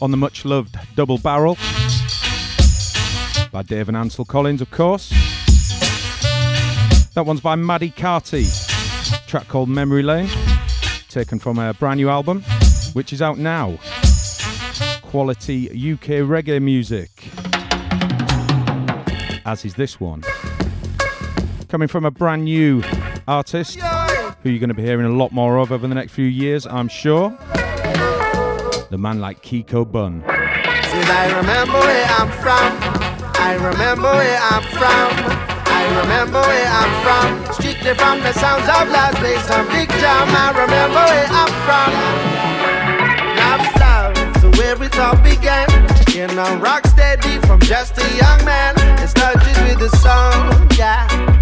On 0.00 0.12
the 0.12 0.16
much 0.16 0.44
loved 0.44 0.78
Double 0.94 1.18
Barrel 1.18 1.56
by 3.50 3.64
Dave 3.64 3.88
and 3.88 3.96
Ansel 3.96 4.24
Collins, 4.24 4.60
of 4.60 4.70
course. 4.70 5.10
That 7.14 7.24
one's 7.26 7.40
by 7.40 7.56
Maddie 7.56 7.90
Carty. 7.90 8.46
Track 9.26 9.48
called 9.48 9.68
Memory 9.68 10.04
Lane, 10.04 10.30
taken 11.08 11.40
from 11.40 11.58
a 11.58 11.74
brand 11.74 11.98
new 11.98 12.08
album, 12.08 12.42
which 12.92 13.12
is 13.12 13.20
out 13.20 13.36
now. 13.36 13.80
Quality 15.02 15.70
UK 15.70 16.22
reggae 16.22 16.62
music. 16.62 17.30
As 19.44 19.64
is 19.64 19.74
this 19.74 19.98
one. 19.98 20.22
Coming 21.66 21.88
from 21.88 22.04
a 22.04 22.12
brand 22.12 22.44
new 22.44 22.84
artist 23.26 23.80
who 24.42 24.50
you're 24.50 24.58
going 24.58 24.68
to 24.68 24.74
be 24.74 24.82
hearing 24.82 25.06
a 25.06 25.16
lot 25.16 25.32
more 25.32 25.58
of 25.58 25.72
over 25.72 25.86
the 25.86 25.94
next 25.94 26.12
few 26.12 26.26
years, 26.26 26.66
I'm 26.66 26.88
sure. 26.88 27.30
The 28.90 28.98
man 28.98 29.20
like 29.20 29.42
Kiko 29.42 29.90
Bun. 29.90 30.24
I 30.26 31.26
remember 31.38 31.78
where 31.78 32.06
I'm 32.18 32.30
from. 32.42 32.72
I 33.40 33.54
remember 33.54 34.10
where 34.10 34.38
I'm 34.40 34.62
from. 34.78 35.10
I 35.66 36.00
remember 36.02 36.40
where 36.40 36.66
I'm 36.66 36.92
from. 37.04 37.54
Strictly 37.54 37.94
from 37.94 38.20
the 38.20 38.32
sounds 38.32 38.68
of 38.68 38.88
Big 39.72 39.88
Jam. 40.00 40.28
I 40.28 40.50
remember 40.50 41.02
where 41.06 41.26
I'm 41.30 41.52
from. 41.64 42.30
Began. 45.24 45.66
You 46.12 46.26
know, 46.36 46.56
rock 46.56 46.86
steady 46.86 47.38
from 47.46 47.58
just 47.60 47.96
a 47.96 48.16
young 48.16 48.44
man. 48.44 48.74
It 49.02 49.08
started 49.08 49.56
with 49.64 49.80
a 49.80 49.96
song, 49.96 50.70
yeah. 50.76 51.39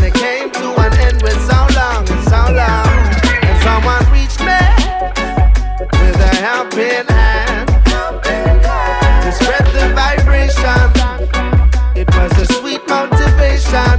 And 0.00 0.08
it 0.08 0.14
came 0.14 0.50
to 0.50 0.80
an 0.80 0.92
end 0.96 1.20
with 1.20 1.36
so 1.44 1.60
long 1.76 2.08
and 2.08 2.24
so 2.24 2.40
long. 2.56 2.88
And 3.44 3.56
someone 3.60 4.00
reached 4.08 4.40
me 4.40 4.56
with 5.92 6.16
a 6.16 6.32
helping 6.40 7.04
hand 7.04 7.68
to 9.20 9.30
spread 9.30 9.66
the 9.76 9.92
vibration. 9.92 10.88
It 11.94 12.08
was 12.16 12.32
a 12.40 12.46
sweet 12.56 12.80
motivation. 12.88 13.92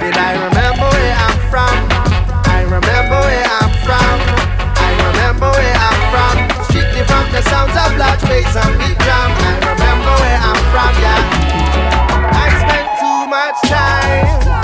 Said 0.00 0.16
I 0.16 0.32
remember 0.48 0.88
where 0.96 1.16
I'm 1.20 1.38
from. 1.52 1.76
I 2.48 2.64
remember 2.64 3.20
where 3.20 3.48
I'm 3.60 3.72
from. 3.84 4.16
I 4.80 4.96
remember 5.12 5.50
where 5.52 5.76
I'm 5.76 6.00
from. 6.08 6.64
Strictly 6.64 7.04
from 7.04 7.28
the 7.36 7.42
sounds 7.52 7.76
of 7.76 7.92
large 8.00 8.22
bass 8.22 8.56
and 8.64 8.78
big 8.80 8.96
drum. 8.96 9.28
I 9.44 9.60
remember 9.60 10.12
where 10.24 10.40
I'm 10.40 10.60
from, 10.72 10.94
yeah. 11.04 11.15
Time 14.22 14.55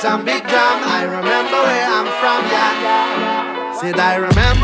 large 0.00 0.24
big 0.24 0.42
drum. 0.48 0.78
I 0.84 1.04
remember 1.04 1.58
where 1.68 1.86
I'm 1.86 2.08
from, 2.20 2.42
yeah. 2.48 3.72
Said 3.78 3.98
I 3.98 4.16
remember 4.16 4.61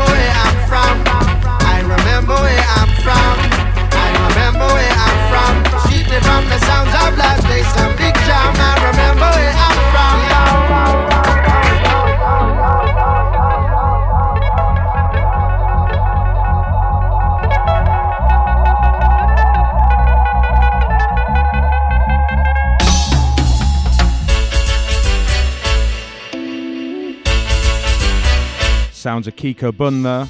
Sounds 29.19 29.27
of 29.27 29.35
Kiko 29.35 29.75
Bun 29.75 30.03
there. 30.03 30.29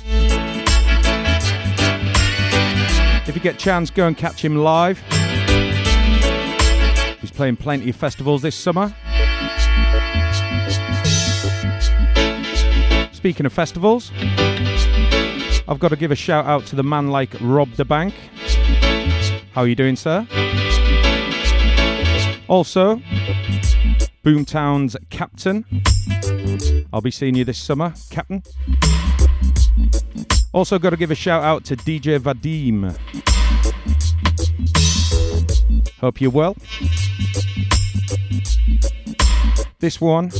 If 3.27 3.35
you 3.35 3.39
get 3.39 3.59
chance, 3.59 3.91
go 3.91 4.07
and 4.07 4.17
catch 4.17 4.43
him 4.43 4.55
live. 4.55 4.99
He's 7.21 7.29
playing 7.29 7.57
plenty 7.57 7.91
of 7.91 7.95
festivals 7.95 8.41
this 8.41 8.55
summer. 8.55 8.91
Speaking 13.11 13.45
of 13.45 13.53
festivals, 13.53 14.11
I've 15.67 15.77
got 15.77 15.89
to 15.89 15.95
give 15.95 16.09
a 16.09 16.15
shout 16.15 16.47
out 16.47 16.65
to 16.65 16.75
the 16.75 16.81
man 16.81 17.09
like 17.09 17.35
Rob 17.41 17.71
the 17.73 17.85
Bank. 17.85 18.15
How 19.51 19.61
are 19.61 19.67
you 19.67 19.75
doing, 19.75 19.97
sir? 19.97 20.25
Also, 22.47 22.99
Boomtown's 24.25 24.97
captain. 25.11 25.63
I'll 26.91 27.01
be 27.01 27.11
seeing 27.11 27.35
you 27.35 27.45
this 27.45 27.57
summer, 27.57 27.93
Captain. 28.09 28.43
Also, 30.51 30.79
got 30.79 30.89
to 30.91 30.97
give 30.97 31.11
a 31.11 31.15
shout 31.15 31.43
out 31.43 31.63
to 31.65 31.75
DJ 31.75 32.19
Vadim. 32.19 32.97
Hope 35.99 36.21
you're 36.21 36.31
well. 36.31 36.55
This 39.79 40.01
one, 40.01 40.31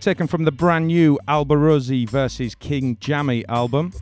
taken 0.00 0.26
from 0.26 0.44
the 0.44 0.52
brand 0.52 0.88
new 0.88 1.18
Alborosie 1.28 2.08
versus 2.08 2.54
King 2.54 2.96
Jammy 3.00 3.44
album 3.48 3.92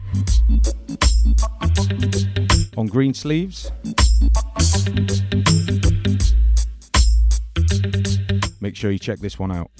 on 2.76 2.88
Greensleeves. 2.88 3.70
Make 8.62 8.76
sure 8.76 8.92
you 8.92 8.98
check 9.00 9.18
this 9.18 9.40
one 9.40 9.50
out. 9.50 9.72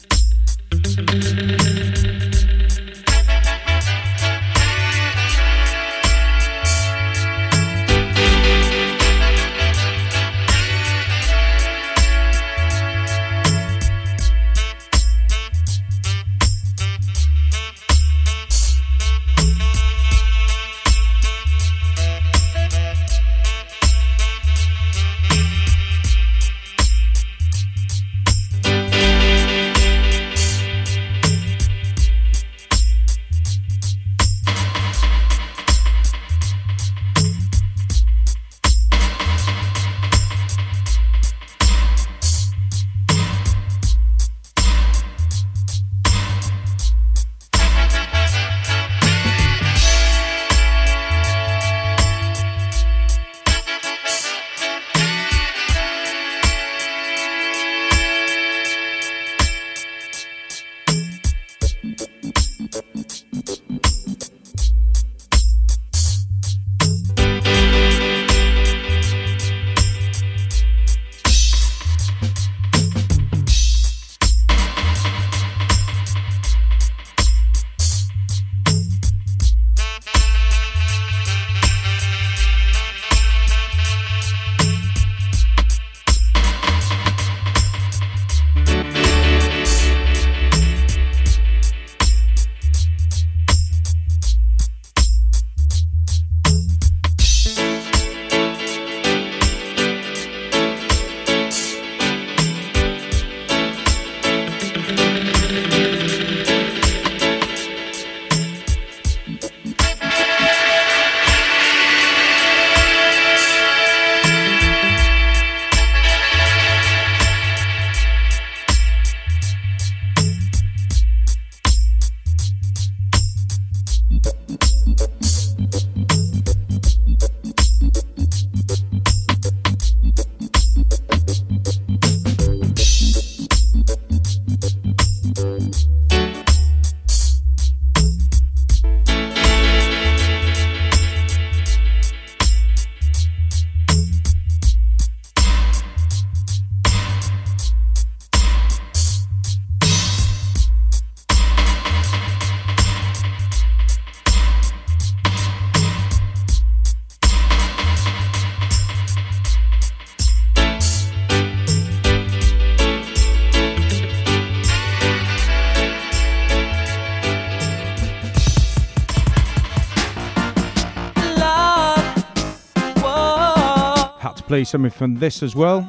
Play 174.52 174.64
something 174.64 174.90
from 174.90 175.14
this 175.14 175.42
as 175.42 175.56
well. 175.56 175.80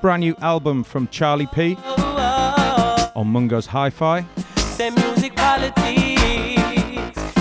Brand 0.00 0.18
new 0.18 0.34
album 0.40 0.82
from 0.82 1.06
Charlie 1.06 1.46
P 1.46 1.76
on 3.14 3.28
Mungo's 3.28 3.66
Hi 3.66 3.88
Fi. 3.88 4.26
Say 4.56 4.90
music 4.90 5.36
politics. 5.36 5.86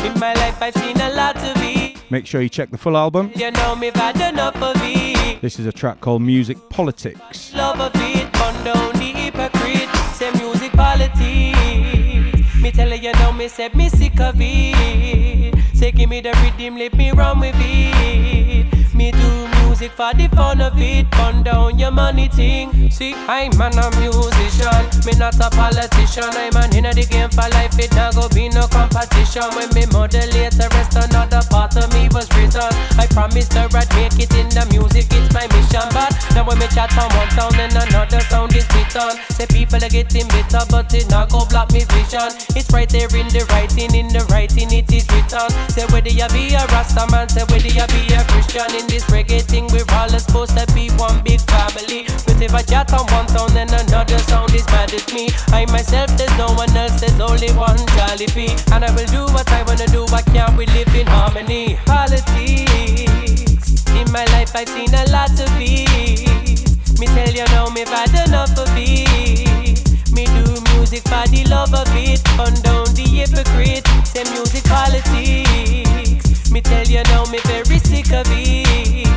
In 0.06 0.14
my 0.20 0.36
life, 0.36 0.62
I've 0.62 0.76
seen 0.76 1.02
a 1.02 1.10
lot 1.16 1.38
of 1.38 1.58
it. 1.58 2.00
Make 2.12 2.28
sure 2.28 2.44
you 2.44 2.50
check 2.50 2.70
the 2.70 2.78
full 2.78 2.96
album. 2.96 3.32
You 3.34 3.50
know 3.50 3.76
me, 3.76 3.88
I've 3.88 3.96
had 3.96 4.34
enough 4.34 4.62
of 4.62 4.76
it. 4.78 5.42
This 5.42 5.58
is 5.58 5.66
a 5.66 5.72
track 5.72 6.00
called 6.02 6.22
Music 6.22 6.60
Politics. 6.70 7.52
Love 7.56 7.82
of 7.82 7.92
it, 7.96 8.32
burn 8.34 8.64
down 8.64 8.94
the 8.94 9.12
hypocrite. 9.22 9.90
Say 10.14 10.30
music 10.34 10.72
politics. 10.74 12.62
Me 12.62 12.70
tell 12.70 12.90
you, 12.90 13.10
you 13.10 13.12
know 13.14 13.32
me, 13.32 13.48
say 13.48 13.70
me 13.74 13.90
sick 13.90 14.20
of 14.20 14.36
it. 14.38 15.56
Say 15.76 15.90
give 15.90 16.12
me 16.12 16.22
the 16.22 16.32
rhythm, 16.44 16.78
let 16.78 16.94
me 16.94 17.12
run 17.12 17.40
with 17.40 17.56
it. 17.58 18.94
Me 18.94 19.10
do 19.12 19.53
music 19.84 19.98
for 19.98 20.14
the 20.14 20.28
fun 20.36 20.62
of 20.62 20.80
it. 20.80 21.10
Burn 21.12 21.44
down 21.44 21.80
your 21.80 21.92
money 21.92 22.28
thing. 22.28 22.90
See, 22.92 23.14
I'm 23.28 23.58
man 23.58 23.78
a 23.78 23.90
musician, 24.00 24.84
me 25.06 25.14
not 25.18 25.36
a 25.40 25.50
politician. 25.50 26.32
I'm 26.32 26.56
an 26.56 26.76
inna 26.76 26.94
the 26.94 27.06
game 27.06 27.30
for 27.30 27.48
life. 27.52 27.78
It 27.80 27.94
not 27.96 28.16
go 28.16 28.30
be 28.30 28.50
no 28.50 28.68
competition. 28.68 29.44
When 29.56 29.70
me 29.76 29.86
modulate 29.92 30.56
the 30.56 30.68
rest, 30.72 30.96
another 30.96 31.42
part 31.50 31.76
of 31.76 31.92
me 31.94 32.08
was 32.14 32.30
written. 32.38 32.72
I 33.00 33.08
promise 33.12 33.48
to 33.50 33.68
I'd 33.74 33.90
make 33.96 34.16
it 34.20 34.32
in 34.36 34.48
the 34.50 34.64
music. 34.72 35.08
It's 35.10 35.34
my 35.34 35.48
mission, 35.52 35.88
but 35.92 36.14
now 36.36 36.46
when 36.48 36.60
me 36.60 36.68
chat 36.72 36.94
on 36.96 37.10
one 37.18 37.32
sound 37.32 37.58
and 37.60 37.76
another 37.76 38.22
sound 38.32 38.56
is 38.56 38.68
written. 38.72 39.20
Say 39.34 39.48
people 39.48 39.84
are 39.84 39.92
getting 39.92 40.28
bitter, 40.32 40.64
but 40.70 40.94
it 40.94 41.10
not 41.10 41.32
go 41.32 41.46
block 41.50 41.74
me 41.74 41.84
vision. 41.92 42.30
It's 42.56 42.72
right 42.72 42.88
there 42.88 43.12
in 43.12 43.28
the 43.34 43.44
writing, 43.52 43.92
in 43.96 44.08
the 44.08 44.24
writing 44.32 44.72
it 44.72 44.88
is 44.94 45.04
written. 45.12 45.50
Say 45.68 45.86
whether 45.92 46.14
you 46.14 46.28
be 46.32 46.54
a 46.56 46.64
Rasta 46.72 47.04
man, 47.12 47.28
say 47.28 47.44
whether 47.50 47.68
you 47.68 47.88
be 47.92 48.02
a 48.14 48.22
Christian. 48.32 48.70
In 48.78 48.86
this 48.88 49.04
reggae 49.10 49.42
thing, 49.42 49.66
we're 49.74 49.90
all 49.98 50.08
supposed 50.08 50.56
to 50.56 50.66
be 50.74 50.90
one 51.02 51.20
big 51.24 51.42
family. 51.42 52.06
But 52.26 52.40
if 52.40 52.54
I 52.54 52.62
chat 52.62 52.94
on 52.94 53.06
one 53.10 53.28
sound 53.28 53.58
and 53.58 53.74
another 53.74 54.20
sound 54.20 54.54
is 54.54 54.66
mad 54.68 54.94
at 54.94 55.12
me, 55.12 55.30
I 55.50 55.66
myself 55.66 56.16
there's 56.16 56.38
no 56.38 56.54
one 56.54 56.70
else, 56.78 57.02
there's 57.02 57.20
only 57.20 57.52
one 57.58 57.78
Charlie 57.98 58.28
P. 58.28 58.54
And 58.72 58.86
I 58.86 58.92
will 58.94 59.10
do 59.10 59.26
what 59.34 59.52
I 59.52 59.64
wanna 59.64 59.88
do. 59.88 60.06
Why 60.14 60.22
can't 60.22 60.56
we 60.56 60.68
live 60.68 60.94
in 60.96 61.08
harmony? 61.08 61.80
Politics. 61.86 63.66
In 63.90 64.12
my 64.12 64.26
life, 64.36 64.56
I've 64.56 64.70
seen 64.70 64.94
a 64.94 65.06
lot 65.10 65.34
of 65.34 65.50
it. 65.58 67.00
Me 67.00 67.08
tell 67.08 67.34
you 67.34 67.46
now, 67.46 67.70
me 67.70 67.84
had 67.86 68.14
enough 68.28 68.56
of 68.58 68.70
it. 68.78 70.14
Me 70.14 70.26
do 70.26 70.46
music 70.76 71.02
for 71.10 71.26
the 71.34 71.46
love 71.50 71.74
of 71.74 71.90
it. 71.98 72.22
Down 72.62 72.86
the 72.94 73.06
hypocrite. 73.10 73.88
Say 74.06 74.24
music 74.30 74.64
politics. 74.66 76.52
Me 76.52 76.62
tell 76.62 76.86
you 76.86 77.02
now, 77.10 77.26
me 77.26 77.40
very 77.46 77.80
sick 77.80 78.14
of 78.14 78.28
it. 78.30 79.13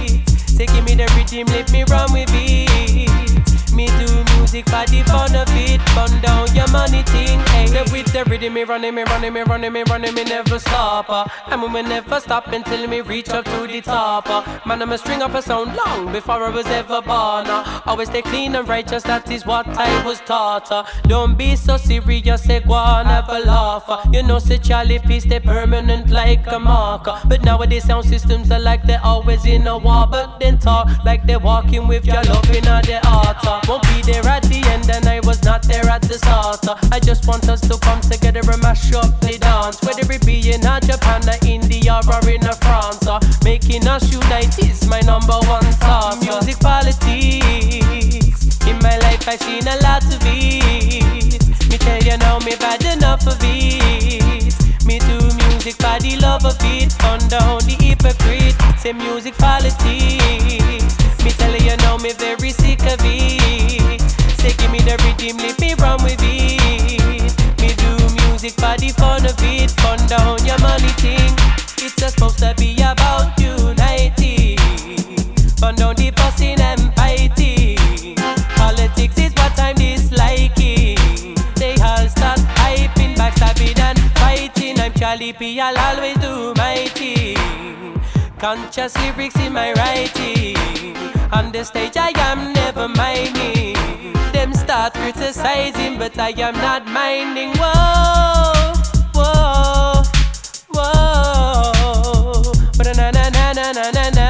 Give 0.59 0.85
me 0.85 0.95
the 0.95 1.07
rhythm, 1.15 1.47
let 1.49 1.71
me 1.71 1.85
run 1.85 2.13
with 2.13 2.31
it. 2.33 3.73
Me 3.73 3.87
do 3.87 4.36
music 4.47 4.69
for 4.69 5.29
the 5.29 5.45
it. 5.57 5.81
Burn 5.95 6.21
down 6.21 6.55
your 6.55 6.69
money 6.71 7.03
thing. 7.03 7.41
Hey. 7.51 7.67
Say 7.67 7.85
with 7.91 8.13
the 8.13 8.25
rhythm, 8.25 8.55
me 8.55 8.63
running, 8.65 8.95
me 8.95 9.03
running, 9.03 9.33
me 9.33 9.43
running, 9.43 9.73
me 9.73 9.83
running, 9.89 10.15
me 10.15 10.25
never 10.25 10.59
stop. 10.59 11.07
Uh. 11.09 11.27
And 11.49 11.63
we 11.63 11.69
will 11.69 11.83
never 11.83 12.21
stop 12.21 12.47
until 12.49 12.87
me 12.87 13.01
reach 13.01 13.29
up 13.31 13.45
to 13.45 13.67
the 13.67 13.81
top. 13.81 14.29
Uh. 14.29 14.61
Man, 14.67 14.83
I'ma 14.83 14.97
string 14.97 15.23
up 15.23 15.35
a 15.35 15.43
sound 15.43 15.77
long 15.77 16.13
before 16.13 16.43
I 16.45 16.51
was 16.51 16.67
ever 16.67 17.03
born. 17.03 17.47
Uh. 17.47 17.83
Always 17.87 18.09
stay 18.09 18.23
clean 18.23 18.55
and 18.55 18.69
righteous, 18.69 19.03
that 19.05 19.31
is 19.31 19.45
what 19.45 19.67
I 19.69 20.05
was 20.05 20.21
taught. 20.21 20.71
Uh. 20.71 20.85
Don't 21.05 21.37
be 21.37 21.57
so 21.57 21.77
serious, 21.77 22.45
say 22.45 22.61
go 22.61 22.75
on, 22.75 23.07
have 23.07 23.29
a 23.29 23.41
laugh. 23.41 23.85
Uh. 23.89 24.03
You 24.13 24.23
know, 24.23 24.39
say 24.39 24.59
Charlie 24.59 25.01
P 25.01 25.21
stay 25.21 25.41
permanent 25.41 26.11
like 26.11 26.47
a 26.47 26.59
marker. 26.59 27.19
But 27.27 27.43
nowadays 27.43 27.85
sound 27.85 28.07
systems 28.07 28.51
are 28.51 28.61
like 28.61 28.85
they're 28.85 29.03
always 29.03 29.45
in 29.45 29.67
a 29.67 29.77
war, 29.77 30.07
but 30.09 30.39
then 30.39 30.59
talk 30.59 30.89
like 31.05 31.27
they're 31.27 31.41
walking 31.41 31.89
with 31.89 32.07
your 32.07 32.23
love 32.25 32.49
in 32.51 32.65
their 32.65 33.01
heart. 33.03 33.37
Won't 33.69 33.83
be 33.83 34.03
there 34.03 34.23
at 34.37 34.43
the 34.53 34.61
end, 34.69 34.91
and 34.91 35.07
I 35.07 35.21
was 35.21 35.43
not 35.45 35.63
there 35.63 35.89
at 35.89 36.03
the 36.03 36.19
start. 36.21 36.61
I 36.93 37.01
just 37.01 37.27
want 37.27 37.49
us 37.49 37.61
to 37.69 37.79
come 37.81 38.01
together 38.03 38.45
and 38.45 38.61
mash 38.61 38.93
up 38.93 39.19
the 39.21 39.39
dance. 39.39 39.81
Whether 39.81 40.05
it 40.13 40.27
be 40.27 40.53
in 40.53 40.61
a 40.67 40.77
Japan, 40.81 41.25
or 41.25 41.41
India, 41.47 42.01
or 42.05 42.29
in 42.29 42.45
a 42.45 42.55
France. 42.61 43.09
Making 43.43 43.89
us 43.89 44.05
unite 44.13 44.59
is 44.59 44.87
my 44.87 45.01
number 45.01 45.39
one 45.49 45.65
task. 45.81 46.21
Music 46.21 46.59
politics. 46.61 48.37
In 48.69 48.77
my 48.85 48.97
life, 48.99 49.25
I've 49.27 49.41
seen 49.41 49.65
a 49.65 49.77
lot 49.81 50.05
of 50.05 50.21
it. 50.29 51.41
Me 51.71 51.77
tell 51.79 52.03
you 52.05 52.17
now, 52.19 52.39
me 52.41 52.53
had 52.61 52.85
enough 52.85 53.27
of 53.27 53.41
it. 53.41 54.53
Me 54.85 54.99
do 55.01 55.17
music 55.49 55.81
for 55.81 55.97
the 56.05 56.19
love 56.21 56.45
of 56.45 56.61
it. 56.61 56.93
On 57.09 57.19
down 57.33 57.65
the 57.65 57.77
hypocrite. 57.81 58.57
Say 58.83 58.93
music 58.93 59.35
politics. 59.39 60.93
Me 61.25 61.31
tell 61.41 61.57
you 61.57 61.77
now, 61.79 61.97
me 61.97 62.13
very. 62.13 62.46
The 64.97 65.03
rhythm, 65.05 65.37
let 65.39 65.61
me 65.61 65.75
run 65.75 66.03
with 66.03 66.21
it. 66.21 67.37
Me 67.61 67.69
do 67.75 67.91
music 68.17 68.53
for 68.53 68.77
the 68.79 68.95
fun 68.97 69.27
of 69.27 69.37
it. 69.41 69.71
Fun 69.83 69.99
down 70.09 70.45
your 70.47 70.59
money 70.61 70.89
thing. 70.97 71.33
It's 71.85 71.95
just 71.97 72.15
supposed 72.15 72.39
to 72.39 72.55
be 72.57 72.75
about 72.81 73.39
unity. 73.39 74.57
Fun 75.59 75.75
down 75.75 75.97
the 75.97 76.13
fussing 76.17 76.61
and 76.61 76.95
fighting. 76.95 78.17
Politics 78.57 79.19
is 79.19 79.33
what 79.35 79.59
I'm 79.59 79.75
disliking. 79.75 81.35
They 81.57 81.75
all 81.83 82.09
start 82.09 82.41
hyping, 82.57 83.17
backstabbing 83.17 83.79
and 83.79 83.99
fighting. 84.17 84.81
I'm 84.81 84.93
Charlie 84.95 85.35
P, 85.35 85.61
I'll 85.61 85.77
always 85.77 86.17
do 86.19 86.55
my 86.57 86.87
thing. 86.95 88.01
Conscious 88.39 88.97
lyrics 88.97 89.37
in 89.37 89.53
my 89.53 89.73
writing. 89.75 90.57
On 91.33 91.53
the 91.53 91.65
stage, 91.65 91.97
I 91.97 92.13
am 92.17 92.53
never 92.55 92.89
minding. 92.89 93.76
Them 94.47 94.55
start 94.55 94.95
criticizing, 94.95 95.99
but 95.99 96.17
I 96.21 96.31
am 96.31 96.55
not 96.55 96.87
minding. 96.87 97.51
Whoa, 97.59 98.75
whoa, 99.13 100.03
whoa. 100.71 102.53
But 102.79 102.97
na 102.97 103.11
na 103.11 103.29
na 103.29 103.53
na 103.59 103.73
na 103.73 103.91
na 103.91 104.11
na. 104.11 104.29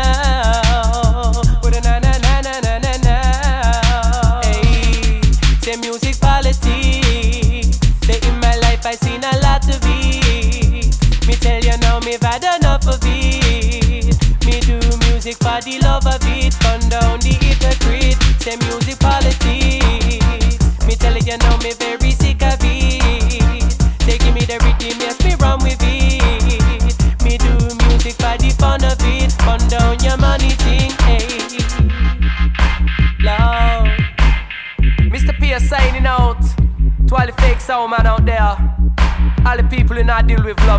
But 1.61 1.85
na 1.85 1.99
na 1.99 2.17
na 2.17 2.41
na 2.41 2.61
na 2.65 2.79
na 2.79 2.97
na. 3.05 4.41
Hey, 4.41 5.21
say 5.61 5.77
music 5.77 6.19
politics. 6.19 7.77
Say 8.07 8.19
in 8.27 8.41
my 8.41 8.57
life 8.65 8.87
I 8.87 8.95
seen 8.95 9.23
a 9.23 9.37
lot 9.45 9.69
of 9.69 9.83
it. 9.85 10.97
Me 11.27 11.35
tell 11.35 11.63
you 11.63 11.77
now, 11.77 12.01
me 12.01 12.17
had 12.23 12.43
enough 12.57 12.89
of 12.89 13.03
it. 13.05 14.17
Me 14.47 14.61
do 14.61 14.81
music 15.11 15.37
for 15.37 15.61
the 15.61 15.79
love 15.83 16.07
of 16.07 16.23
it. 16.23 16.36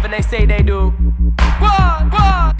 And 0.07 0.13
they 0.13 0.21
say 0.21 0.45
they 0.45 0.63
do. 0.63 0.89
What? 0.89 2.11
What? 2.13 2.55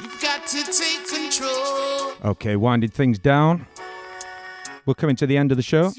You've 0.00 0.22
got 0.22 0.46
to 0.46 0.62
take 0.62 1.08
control. 1.08 2.12
Okay, 2.24 2.54
winding 2.54 2.90
things 2.90 3.18
down. 3.18 3.66
We're 4.86 4.94
coming 4.94 5.16
to 5.16 5.26
the 5.26 5.36
end 5.36 5.50
of 5.50 5.56
the 5.56 5.62
show. 5.64 5.86
Life, 5.86 5.96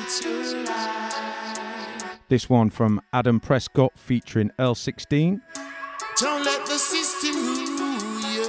it's 0.00 0.22
your 0.24 0.64
life. 0.64 2.18
This 2.28 2.48
one 2.48 2.70
from 2.70 3.02
Adam 3.12 3.40
Prescott 3.40 3.92
featuring 3.94 4.50
L16. 4.58 5.42
Don't 6.16 6.44
let 6.44 6.64
the 6.64 6.78
system 6.78 7.34
you. 7.34 8.48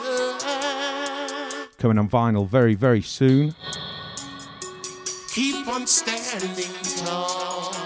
Coming 1.80 1.98
on 1.98 2.08
vinyl 2.08 2.48
very, 2.48 2.76
very 2.76 3.02
soon. 3.02 3.56
Keep 5.34 5.68
on 5.68 5.86
standing 5.86 6.74
tall. 7.06 7.81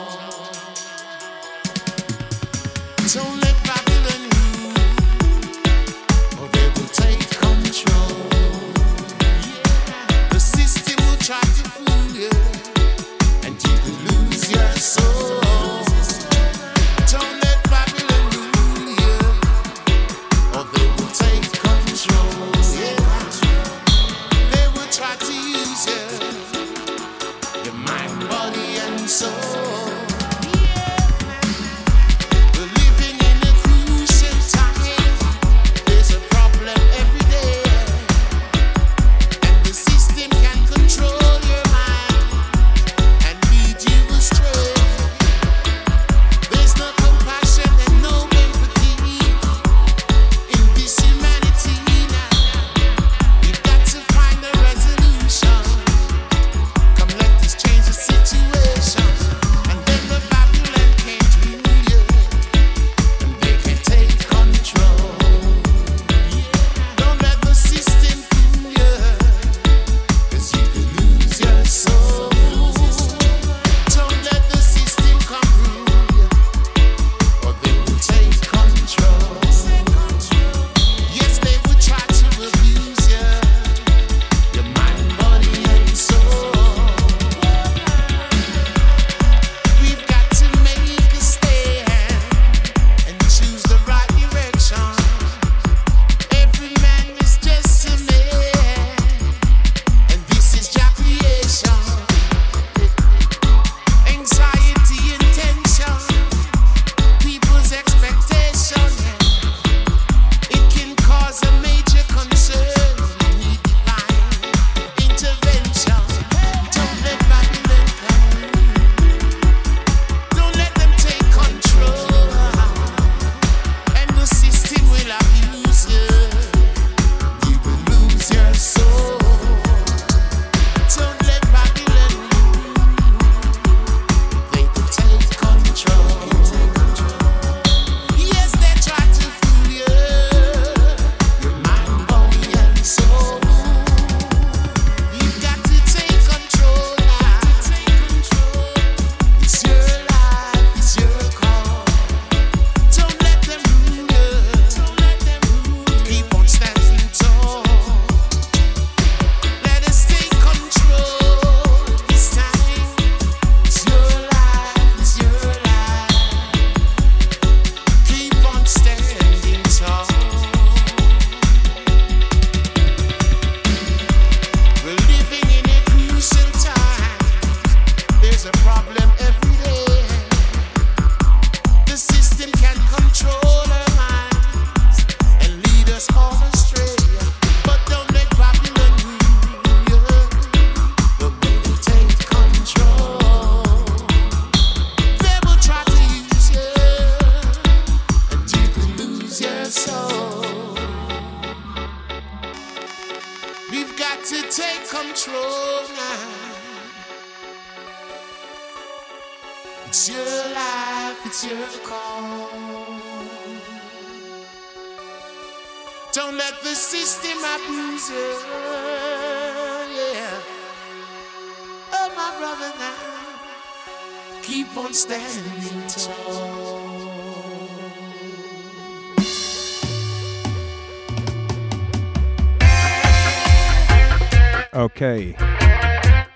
Don't 3.15 3.44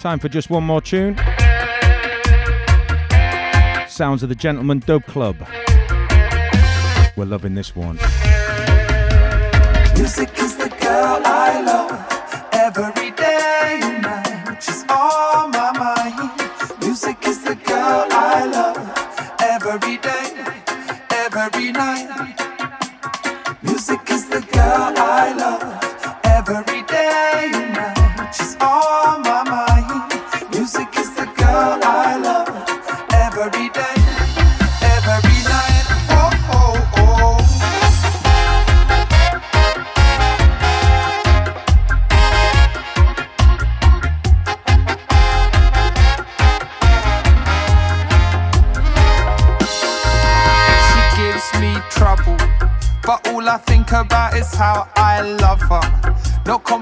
Time 0.09 0.17
for 0.17 0.27
just 0.27 0.49
one 0.49 0.63
more 0.63 0.81
tune. 0.81 1.15
Sounds 3.87 4.23
of 4.23 4.29
the 4.29 4.35
Gentleman 4.35 4.79
Dub 4.79 5.05
Club. 5.05 5.35
We're 7.15 7.25
loving 7.25 7.53
this 7.53 7.75
one. 7.75 7.99
Music 9.93 10.38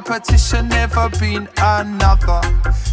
competition, 0.08 0.70
never 0.70 1.10
been 1.20 1.49
another. 1.58 2.41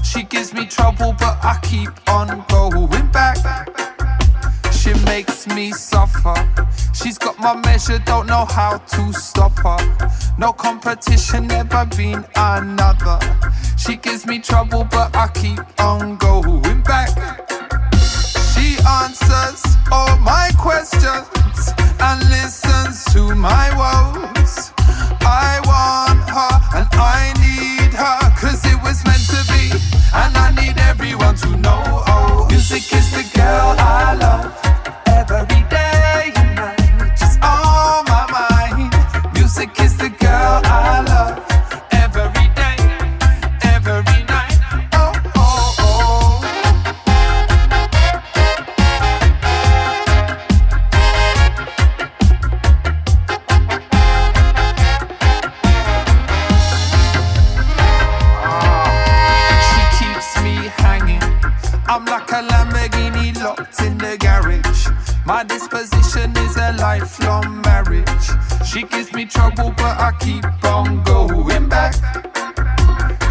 She 0.03 0.25
gives 0.25 0.53
me 0.53 0.67
trouble, 0.67 1.15
but 1.17 1.39
I 1.45 1.61
keep 1.62 1.91
on 2.11 2.45
going 2.49 3.07
back. 3.12 3.39
She 4.73 4.93
makes 5.05 5.47
me 5.47 5.71
suffer. 5.71 6.35
She's 6.93 7.17
got 7.17 7.39
my 7.39 7.55
measure, 7.55 8.01
don't 8.01 8.27
know 8.27 8.45
how 8.47 8.79
to 8.79 9.12
stop 9.12 9.57
her. 9.61 9.79
No 10.39 10.53
competition, 10.53 11.47
never 11.47 11.87
been 11.97 12.25
another. 12.35 13.21
She 13.79 13.95
gives 13.97 14.27
me 14.27 14.41
trouble, 14.41 14.83
but 14.83 15.15
I 15.15 15.29
keep 15.29 15.61
on 15.81 16.17
going 16.17 16.83
back. 16.83 17.11
She 18.53 18.77
answers 18.89 19.62
all 19.93 20.19
my 20.19 20.51
questions 20.59 21.73
and 22.01 22.29
listens 22.29 23.05
to 23.12 23.37
my 23.37 23.71
woes. 23.79 24.74
I 25.25 25.61
want 25.64 26.29
her 26.29 26.79
and 26.79 26.89
I 26.93 27.33
need 27.41 27.93
her, 27.95 28.18
cause 28.41 28.64
it 28.66 28.81
was 28.83 29.05
meant 29.05 29.25
to 29.33 29.41
be. 29.53 29.72
And 30.14 30.37
I 30.37 30.51
need 30.55 30.79
everyone 30.79 31.37
to 31.37 31.57
know. 31.57 31.83
Oh, 32.07 32.47
music 32.51 32.93
is 32.93 33.11
the 33.11 33.25
girl 33.37 33.75
I 33.79 34.14
love 34.14 34.64
trouble, 69.45 69.75
but 69.77 69.99
I 69.99 70.13
keep 70.21 70.45
on 70.65 71.03
going 71.03 71.69
back. 71.69 71.95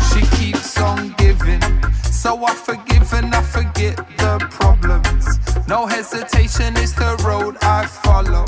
She 0.09 0.21
keeps 0.37 0.79
on 0.79 1.13
giving, 1.17 1.61
so 2.03 2.45
I 2.45 2.53
forgive 2.53 3.13
and 3.13 3.33
I 3.33 3.41
forget 3.41 3.95
the 4.17 4.37
problems. 4.51 5.25
No 5.67 5.87
hesitation 5.87 6.77
is 6.77 6.93
the 6.93 7.15
road 7.25 7.57
I 7.61 7.87
follow. 7.87 8.45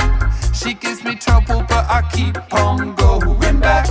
She 0.53 0.73
gives 0.75 1.03
me 1.03 1.15
trouble, 1.15 1.65
but 1.67 1.85
I 1.89 2.01
keep 2.13 2.37
on 2.53 2.93
going 2.95 3.59
back. 3.59 3.87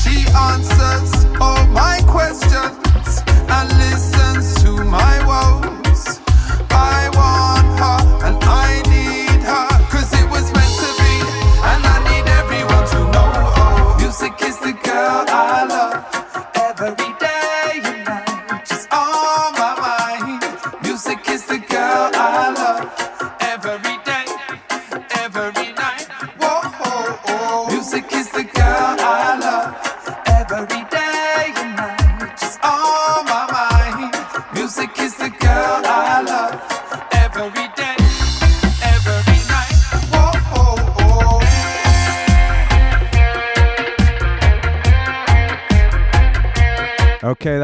She 0.00 0.16
answers 0.50 1.12
all 1.40 1.64
my 1.68 2.00
questions 2.06 3.22
and 3.56 3.68
listens 3.84 4.62
to 4.62 4.72
my 4.84 5.14
woes. 5.30 6.20
I 6.70 7.08
want 7.14 7.45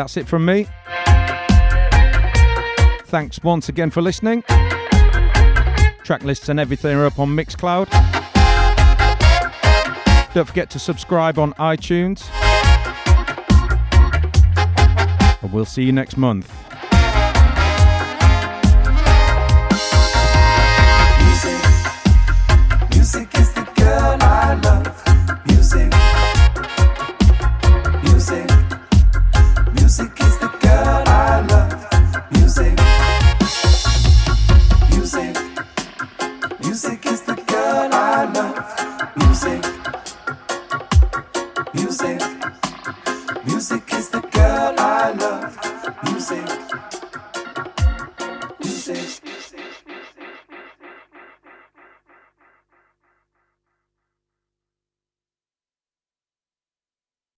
that's 0.03 0.17
it 0.17 0.27
from 0.27 0.45
me. 0.45 0.67
Thanks 3.07 3.41
once 3.45 3.69
again 3.69 3.89
for 3.89 4.03
listening. 4.03 4.43
Track 6.03 6.25
lists 6.25 6.49
and 6.49 6.59
everything 6.59 6.97
are 6.97 7.07
up 7.07 7.21
on 7.21 7.29
Mixcloud. 7.29 7.89
Don't 10.35 10.49
forget 10.49 10.71
to 10.71 10.81
subscribe 10.81 11.39
on 11.39 11.53
iTunes. 11.53 12.29
And 15.41 15.53
we'll 15.53 15.65
see 15.67 15.85
you 15.85 15.93
next 15.93 16.17
month. 16.17 16.62